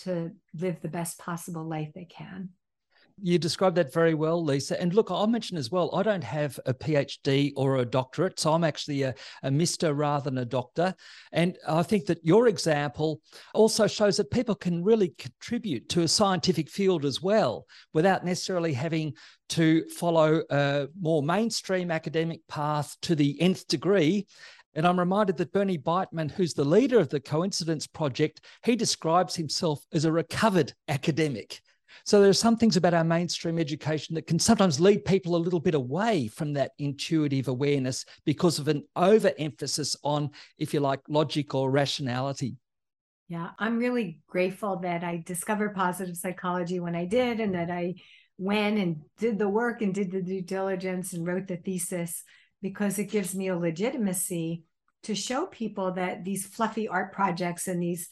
[0.00, 2.50] to live the best possible life they can
[3.22, 4.80] You described that very well, Lisa.
[4.80, 8.40] And look, I'll mention as well, I don't have a PhD or a doctorate.
[8.40, 9.14] So I'm actually a,
[9.44, 9.96] a Mr.
[9.96, 10.94] rather than a doctor.
[11.30, 13.20] And I think that your example
[13.54, 18.72] also shows that people can really contribute to a scientific field as well without necessarily
[18.72, 19.14] having
[19.50, 24.26] to follow a more mainstream academic path to the nth degree.
[24.74, 29.36] And I'm reminded that Bernie Beitman, who's the leader of the Coincidence Project, he describes
[29.36, 31.60] himself as a recovered academic.
[32.04, 35.38] So there are some things about our mainstream education that can sometimes lead people a
[35.38, 41.00] little bit away from that intuitive awareness because of an overemphasis on, if you like,
[41.08, 42.56] logic or rationality.
[43.28, 47.94] Yeah, I'm really grateful that I discovered positive psychology when I did and that I
[48.36, 52.24] went and did the work and did the due diligence and wrote the thesis
[52.64, 54.62] because it gives me a legitimacy
[55.02, 58.08] to show people that these fluffy art projects and these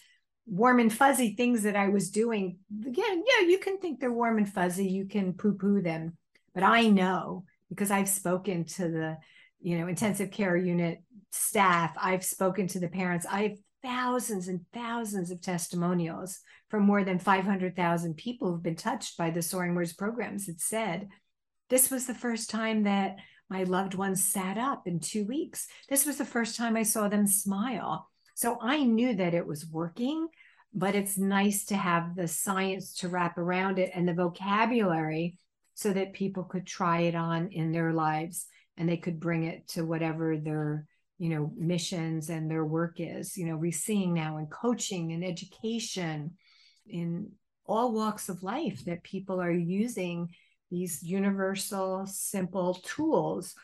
[0.47, 2.59] warm and fuzzy things that I was doing.
[2.87, 6.19] Again, yeah, you can think they're warm and fuzzy, you can poo poo them,
[6.53, 9.17] but I know because I've spoken to the,
[9.63, 10.99] you know, intensive care unit
[11.31, 17.05] staff, I've spoken to the parents, I have thousands and thousands of testimonials from more
[17.05, 20.45] than 500,000 people who've been touched by the Soaring Words programs.
[20.45, 21.09] that said,
[21.71, 23.17] this was the first time that
[23.49, 25.67] my loved ones sat up in two weeks.
[25.89, 28.09] This was the first time I saw them smile.
[28.35, 30.29] So I knew that it was working,
[30.73, 35.39] but it's nice to have the science to wrap around it and the vocabulary
[35.75, 38.47] so that people could try it on in their lives
[38.77, 40.87] and they could bring it to whatever their
[41.19, 45.25] you know missions and their work is you know we're seeing now in coaching and
[45.25, 46.33] education
[46.87, 47.31] in
[47.65, 50.29] all walks of life that people are using
[50.73, 53.55] these universal simple tools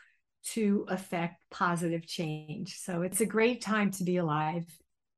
[0.43, 2.77] to affect positive change.
[2.77, 4.65] So it's a great time to be alive.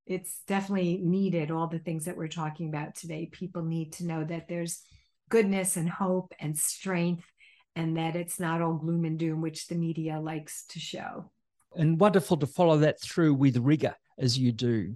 [0.08, 3.30] It's definitely needed, all the things that we're talking about today.
[3.32, 4.82] People need to know that there's
[5.30, 7.26] goodness and hope and strength,
[7.76, 11.30] and that it's not all gloom and doom, which the media likes to show.
[11.76, 14.96] And wonderful to follow that through with rigor as you do.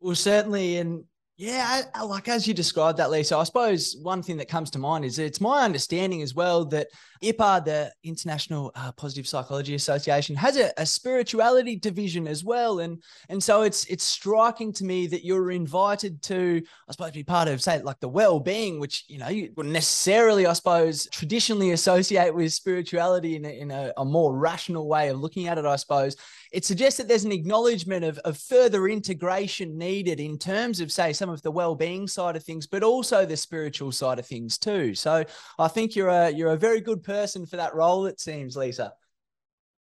[0.00, 0.78] Well, certainly.
[0.78, 1.04] And
[1.42, 4.78] yeah, I, like as you described that, Lisa, I suppose one thing that comes to
[4.78, 6.86] mind is it's my understanding as well that
[7.22, 13.02] IPA, the International uh, Positive Psychology Association, has a, a, spirituality division as well, and
[13.28, 17.48] and so it's it's striking to me that you're invited to, I suppose, be part
[17.48, 22.34] of say like the well-being, which you know you wouldn't necessarily, I suppose, traditionally associate
[22.34, 25.64] with spirituality in a, in a, a more rational way of looking at it.
[25.64, 26.16] I suppose
[26.50, 31.12] it suggests that there's an acknowledgement of, of further integration needed in terms of say
[31.12, 34.94] some of the well-being side of things, but also the spiritual side of things too.
[34.94, 35.24] So
[35.58, 37.11] I think you're a you're a very good person
[37.46, 38.06] for that role.
[38.06, 38.92] It seems, Lisa.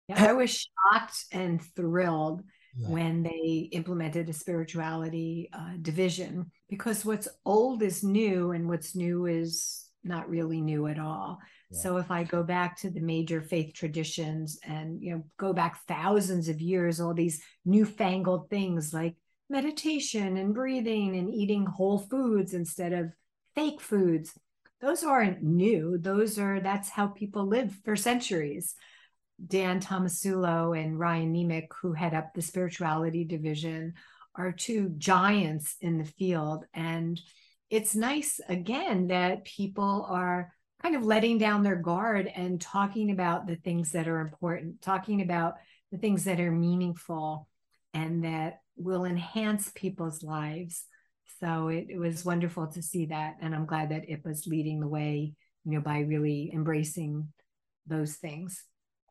[0.07, 2.43] Yeah, I was shocked and thrilled
[2.75, 2.87] yeah.
[2.89, 9.25] when they implemented a spirituality uh, division because what's old is new and what's new
[9.25, 11.39] is not really new at all.
[11.69, 11.79] Yeah.
[11.79, 15.79] So if I go back to the major faith traditions and you know go back
[15.87, 19.15] thousands of years, all these newfangled things like
[19.49, 23.13] meditation and breathing and eating whole foods instead of
[23.53, 24.33] fake foods
[24.81, 25.97] those aren't new.
[25.97, 28.75] Those are that's how people live for centuries.
[29.45, 33.93] Dan tomasulo and ryan Niemiec who head up the spirituality division
[34.35, 36.65] are two giants in the field.
[36.73, 37.19] And
[37.69, 40.51] it's nice again that people are
[40.81, 45.21] kind of letting down their guard and talking about the things that are important talking
[45.21, 45.55] about
[45.91, 47.47] the things that are meaningful
[47.93, 50.85] and that will enhance people's lives.
[51.39, 53.37] So it, it was wonderful to see that.
[53.41, 55.33] And I'm glad that IPA's leading the way,
[55.65, 57.27] you know, by really embracing
[57.87, 58.63] those things.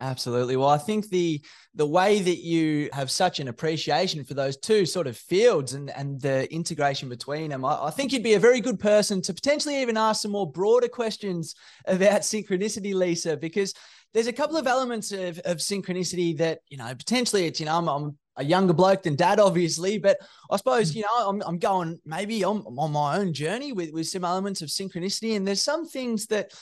[0.03, 0.57] Absolutely.
[0.57, 1.43] Well, I think the
[1.75, 5.91] the way that you have such an appreciation for those two sort of fields and
[5.91, 9.35] and the integration between them, I, I, think you'd be a very good person to
[9.35, 13.75] potentially even ask some more broader questions about synchronicity, Lisa, because
[14.15, 17.77] there's a couple of elements of, of synchronicity that you know potentially it's you know
[17.77, 19.99] I'm, I'm a younger bloke than dad, obviously.
[19.99, 20.19] But
[20.51, 24.09] I suppose, you know, I'm, I'm going maybe on, on my own journey with, with
[24.09, 25.37] some elements of synchronicity.
[25.37, 26.53] And there's some things that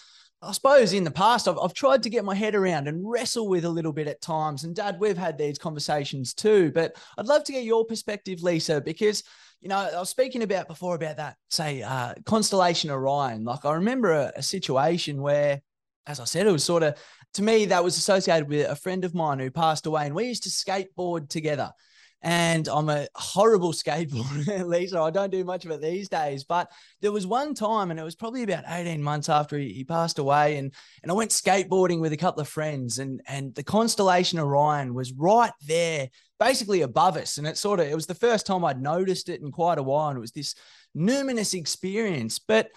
[0.40, 3.48] I suppose in the past I've, I've tried to get my head around and wrestle
[3.48, 4.64] with a little bit at times.
[4.64, 6.70] And dad, we've had these conversations too.
[6.72, 9.24] But I'd love to get your perspective, Lisa, because
[9.60, 13.44] you know, I was speaking about before about that, say, uh, Constellation Orion.
[13.44, 15.60] Like, I remember a, a, situation where,
[16.06, 16.96] as I said, it was sort of
[17.34, 20.26] to me, that was associated with a friend of mine who passed away, and we
[20.26, 21.72] used to skateboard together.
[22.20, 25.00] And I'm a horrible skateboarder, Lisa.
[25.00, 26.42] I don't do much of it these days.
[26.44, 29.84] But there was one time, and it was probably about 18 months after he, he
[29.84, 30.72] passed away, and
[31.02, 35.12] and I went skateboarding with a couple of friends, and and the constellation Orion was
[35.12, 36.08] right there,
[36.40, 37.38] basically above us.
[37.38, 39.82] And it sort of it was the first time I'd noticed it in quite a
[39.82, 40.54] while, and it was this
[40.96, 42.40] numinous experience.
[42.40, 42.70] But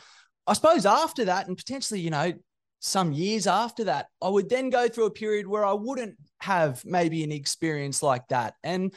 [0.45, 2.33] I suppose after that, and potentially, you know,
[2.81, 6.83] some years after that, I would then go through a period where I wouldn't have
[6.83, 8.55] maybe an experience like that.
[8.63, 8.93] And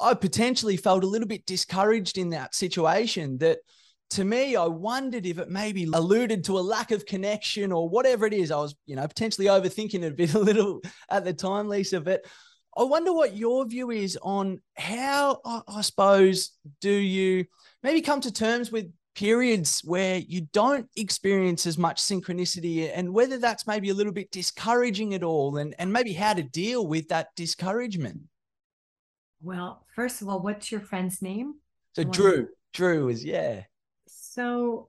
[0.00, 3.58] I potentially felt a little bit discouraged in that situation that
[4.10, 8.26] to me, I wondered if it maybe alluded to a lack of connection or whatever
[8.26, 8.50] it is.
[8.50, 12.02] I was, you know, potentially overthinking it a bit a little at the time, Lisa.
[12.02, 12.26] But
[12.76, 16.52] I wonder what your view is on how, I suppose,
[16.82, 17.46] do you
[17.82, 23.38] maybe come to terms with periods where you don't experience as much synchronicity and whether
[23.38, 27.08] that's maybe a little bit discouraging at all and, and maybe how to deal with
[27.08, 28.20] that discouragement.
[29.42, 31.54] Well, first of all, what's your friend's name?
[31.94, 33.62] So Drew, Drew is yeah.
[34.06, 34.88] So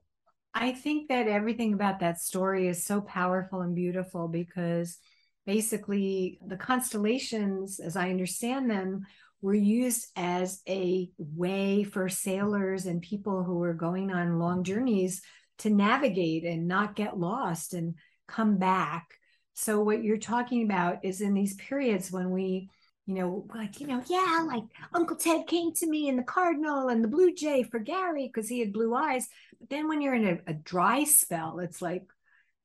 [0.54, 4.98] I think that everything about that story is so powerful and beautiful because
[5.46, 9.06] basically the constellations, as I understand them,
[9.44, 15.22] were used as a way for sailors and people who were going on long journeys
[15.60, 17.96] to navigate and not get lost and
[18.26, 19.06] come back.
[19.54, 22.70] So, what you're talking about is in these periods when we,
[23.06, 24.64] you know, like, you know, yeah, like
[24.94, 28.48] Uncle Ted came to me in the Cardinal and the Blue Jay for Gary because
[28.48, 29.28] he had blue eyes.
[29.60, 32.06] But then when you're in a, a dry spell, it's like,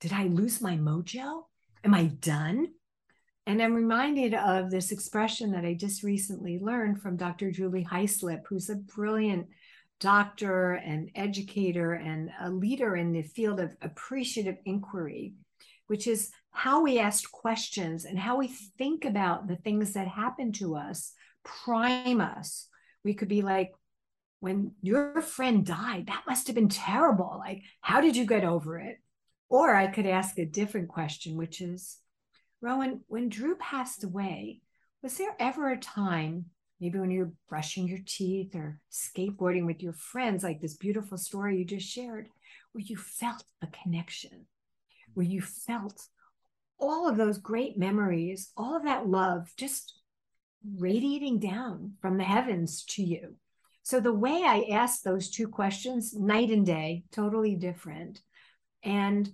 [0.01, 1.43] did I lose my mojo?
[1.83, 2.69] Am I done?
[3.49, 7.51] And I'm reminded of this expression that I just recently learned from Dr.
[7.51, 9.47] Julie Haizlip, who's a brilliant
[10.01, 15.33] doctor and educator and a leader in the field of appreciative inquiry,
[15.87, 20.53] which is how we ask questions and how we think about the things that happen
[20.53, 22.69] to us prime us.
[23.03, 23.73] We could be like,
[24.41, 27.37] when your friend died, that must have been terrible.
[27.39, 28.99] Like, how did you get over it?
[29.49, 31.97] Or I could ask a different question, which is,
[32.61, 34.61] Rowan, when Drew passed away,
[35.03, 36.47] was there ever a time,
[36.81, 41.59] maybe when you're brushing your teeth or skateboarding with your friends, like this beautiful story
[41.59, 42.29] you just shared,
[42.73, 44.47] where you felt a connection,
[45.15, 46.07] where you felt
[46.79, 50.01] all of those great memories, all of that love just
[50.77, 53.37] radiating down from the heavens to you?
[53.85, 58.21] So the way I asked those two questions, night and day, totally different.
[58.83, 59.31] And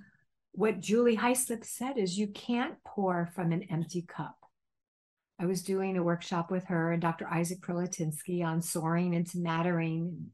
[0.57, 4.37] what Julie Haizlip said is you can't pour from an empty cup.
[5.39, 7.27] I was doing a workshop with her and Dr.
[7.27, 10.31] Isaac Prilleltensky on soaring into mattering.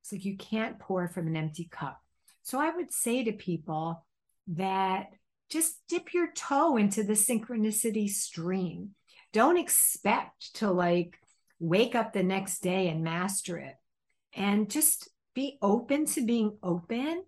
[0.00, 2.00] It's like you can't pour from an empty cup.
[2.42, 4.04] So I would say to people
[4.48, 5.10] that
[5.50, 8.90] just dip your toe into the synchronicity stream.
[9.32, 11.16] Don't expect to like
[11.60, 13.76] wake up the next day and master it.
[14.34, 17.22] And just be open to being open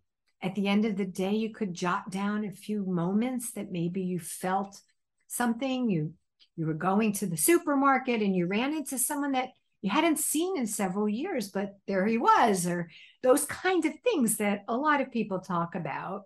[0.47, 4.03] at the end of the day you could jot down a few moments that maybe
[4.03, 4.81] you felt
[5.27, 5.91] something.
[5.91, 6.15] You
[6.55, 9.49] you were going to the supermarket and you ran into someone that
[9.83, 12.89] you hadn't seen in several years but there he was or
[13.23, 16.23] those kinds of things that a lot of people talk about.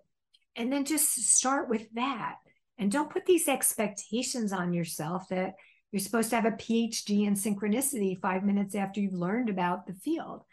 [0.55, 2.35] And then just start with that.
[2.77, 5.55] And don't put these expectations on yourself that
[5.91, 9.93] you're supposed to have a phd in synchronicity 5 minutes after you've learned about the
[9.93, 10.43] field.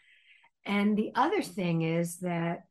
[0.65, 2.63] And the other thing is that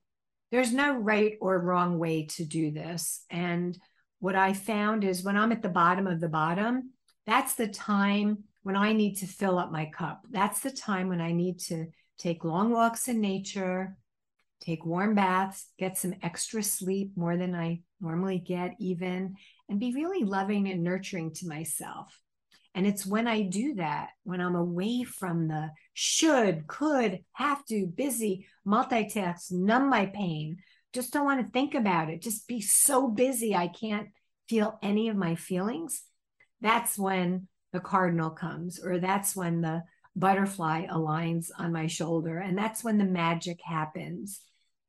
[0.51, 3.25] there's no right or wrong way to do this.
[3.31, 3.79] And
[4.21, 6.93] what I found is when I'm at the bottom of the bottom,
[7.27, 10.23] that's the time when I need to fill up my cup.
[10.31, 11.87] That's the time when I need to
[12.19, 13.97] take long walks in nature,
[14.61, 19.37] take warm baths, get some extra sleep more than I normally get, even,
[19.69, 22.19] and be really loving and nurturing to myself.
[22.79, 27.89] And it's when I do that, when I'm away from the should, could, have to,
[27.89, 30.59] busy, multitask, numb my pain,
[30.93, 34.11] just don't want to think about it, just be so busy I can't
[34.49, 36.05] feel any of my feelings.
[36.61, 39.83] That's when the cardinal comes, or that's when the
[40.15, 42.39] butterfly aligns on my shoulder.
[42.39, 44.41] And that's when the magic happens.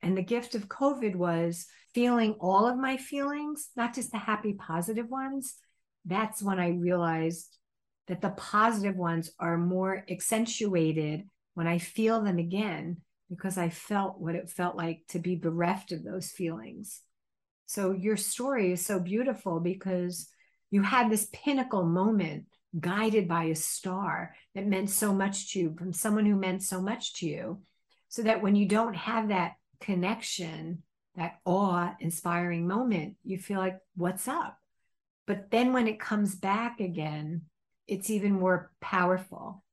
[0.04, 4.54] And the gift of COVID was feeling all of my feelings, not just the happy,
[4.54, 5.56] positive ones.
[6.06, 7.56] That's when I realized
[8.10, 12.98] that the positive ones are more accentuated when I feel them again
[13.30, 17.02] because I felt what it felt like to be bereft of those feelings.
[17.68, 20.28] So your story is so beautiful because
[20.72, 22.46] you had this pinnacle moment
[22.80, 26.82] guided by a star that meant so much to you from someone who meant so
[26.82, 27.62] much to you.
[28.08, 30.82] So that when you don't have that connection,
[31.16, 34.58] that awe inspiring moment, you feel like, what's up?
[35.28, 37.44] But then when it comes back again,
[37.90, 39.64] it's even more powerful.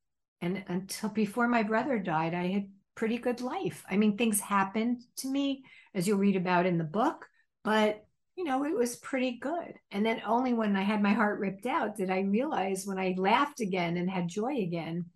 [0.41, 3.85] And until before my brother died, I had pretty good life.
[3.89, 5.65] I mean, things happened to me,
[5.95, 7.27] as you'll read about in the book,
[7.63, 8.03] but
[8.37, 9.75] you know, it was pretty good.
[9.91, 13.15] And then only when I had my heart ripped out did I realize when I
[13.17, 15.07] laughed again and had joy again,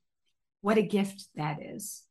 [0.63, 2.03] what a gift that is.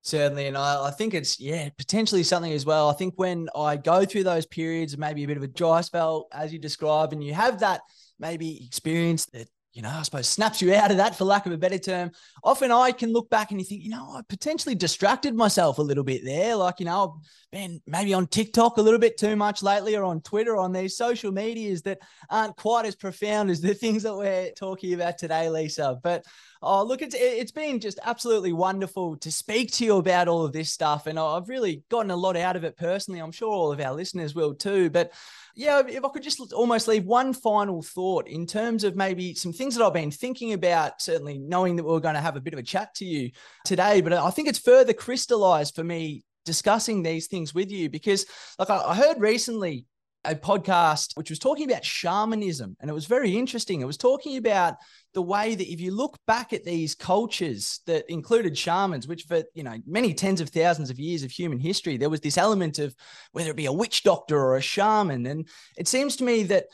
[0.00, 0.46] Certainly.
[0.46, 2.88] And I, I, think it's, yeah, potentially something as well.
[2.88, 6.26] I think when I go through those periods, maybe a bit of a dry spell,
[6.32, 7.82] as you describe, and you have that
[8.18, 11.52] maybe experience that you know, I suppose snaps you out of that for lack of
[11.52, 12.10] a better term.
[12.44, 15.82] Often I can look back and you think, you know, I potentially distracted myself a
[15.82, 16.56] little bit there.
[16.56, 20.04] Like, you know, I've been maybe on TikTok a little bit too much lately or
[20.04, 24.14] on Twitter, on these social medias that aren't quite as profound as the things that
[24.14, 25.98] we're talking about today, Lisa.
[26.02, 26.26] But
[26.62, 30.52] oh, look, it's it's been just absolutely wonderful to speak to you about all of
[30.52, 31.06] this stuff.
[31.06, 33.20] And I've really gotten a lot out of it personally.
[33.20, 34.88] I'm sure all of our listeners will too.
[34.90, 35.12] But
[35.54, 39.52] yeah, if I could just almost leave one final thought in terms of maybe some
[39.52, 42.40] things that I've been thinking about, certainly knowing that we are going to have a
[42.40, 43.30] bit of a chat to you
[43.64, 48.26] today, but I think it's further crystallized for me discussing these things with you because,
[48.58, 49.86] like, I heard recently
[50.24, 53.80] a podcast which was talking about shamanism and it was very interesting.
[53.80, 54.76] It was talking about
[55.14, 59.42] the way that if you look back at these cultures that included shamans, which for
[59.54, 62.78] you know many tens of thousands of years of human history, there was this element
[62.78, 62.94] of
[63.32, 66.66] whether it be a witch doctor or a shaman, and it seems to me that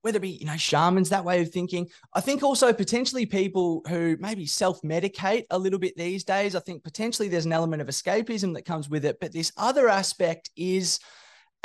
[0.00, 3.80] whether it be you know shamans that way of thinking i think also potentially people
[3.88, 7.88] who maybe self-medicate a little bit these days i think potentially there's an element of
[7.88, 11.00] escapism that comes with it but this other aspect is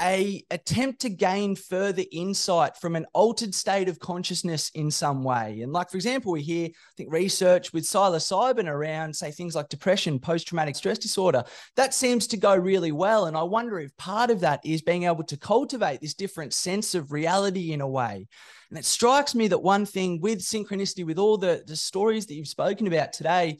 [0.01, 5.61] a attempt to gain further insight from an altered state of consciousness in some way.
[5.61, 9.69] And like, for example, we hear, I think, research with psilocybin around, say, things like
[9.69, 11.43] depression, post-traumatic stress disorder.
[11.75, 13.25] That seems to go really well.
[13.25, 16.95] And I wonder if part of that is being able to cultivate this different sense
[16.95, 18.27] of reality in a way.
[18.69, 22.35] And it strikes me that one thing with synchronicity, with all the, the stories that
[22.35, 23.59] you've spoken about today,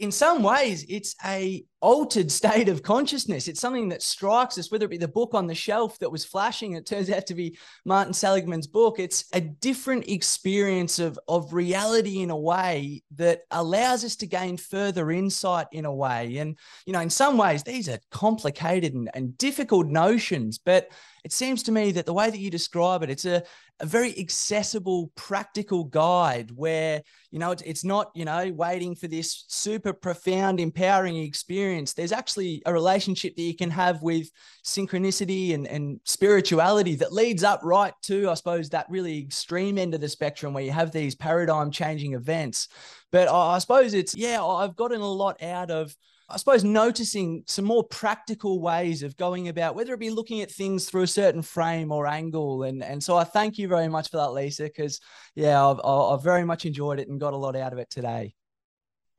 [0.00, 3.48] in some ways it's a altered state of consciousness.
[3.48, 6.24] It's something that strikes us whether it be the book on the shelf that was
[6.24, 8.98] flashing it turns out to be martin seligman's book.
[8.98, 14.56] It's a different experience of of reality in a way that allows us to gain
[14.56, 16.38] further insight in a way.
[16.38, 20.90] And you know in some ways these are complicated and, and difficult notions but
[21.24, 23.42] it seems to me that the way that you describe it, it's a,
[23.80, 29.08] a very accessible, practical guide where, you know, it's, it's not, you know, waiting for
[29.08, 31.94] this super profound, empowering experience.
[31.94, 34.30] There's actually a relationship that you can have with
[34.64, 39.94] synchronicity and, and spirituality that leads up right to, I suppose, that really extreme end
[39.94, 42.68] of the spectrum where you have these paradigm changing events.
[43.10, 45.96] But I, I suppose it's, yeah, I've gotten a lot out of
[46.30, 50.50] I suppose noticing some more practical ways of going about whether it be looking at
[50.50, 52.62] things through a certain frame or angle.
[52.62, 55.00] And, and so I thank you very much for that, Lisa, because
[55.34, 58.34] yeah, I've, I've very much enjoyed it and got a lot out of it today.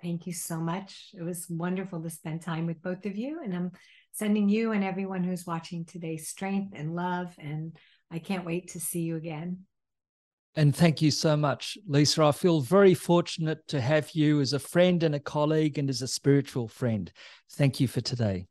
[0.02, 1.10] Thank you so much.
[1.14, 3.42] It was wonderful to spend time with both of you.
[3.44, 3.72] And I'm
[4.14, 7.36] sending you and everyone who's watching today strength and love.
[7.38, 7.76] And
[8.10, 9.66] I can't wait to see you again.
[10.56, 12.24] And thank you so much, Lisa.
[12.24, 16.02] I feel very fortunate to have you as a friend and a colleague and as
[16.02, 17.12] a spiritual friend.
[17.54, 18.48] Thank you for today.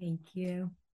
[0.00, 0.70] Thank you.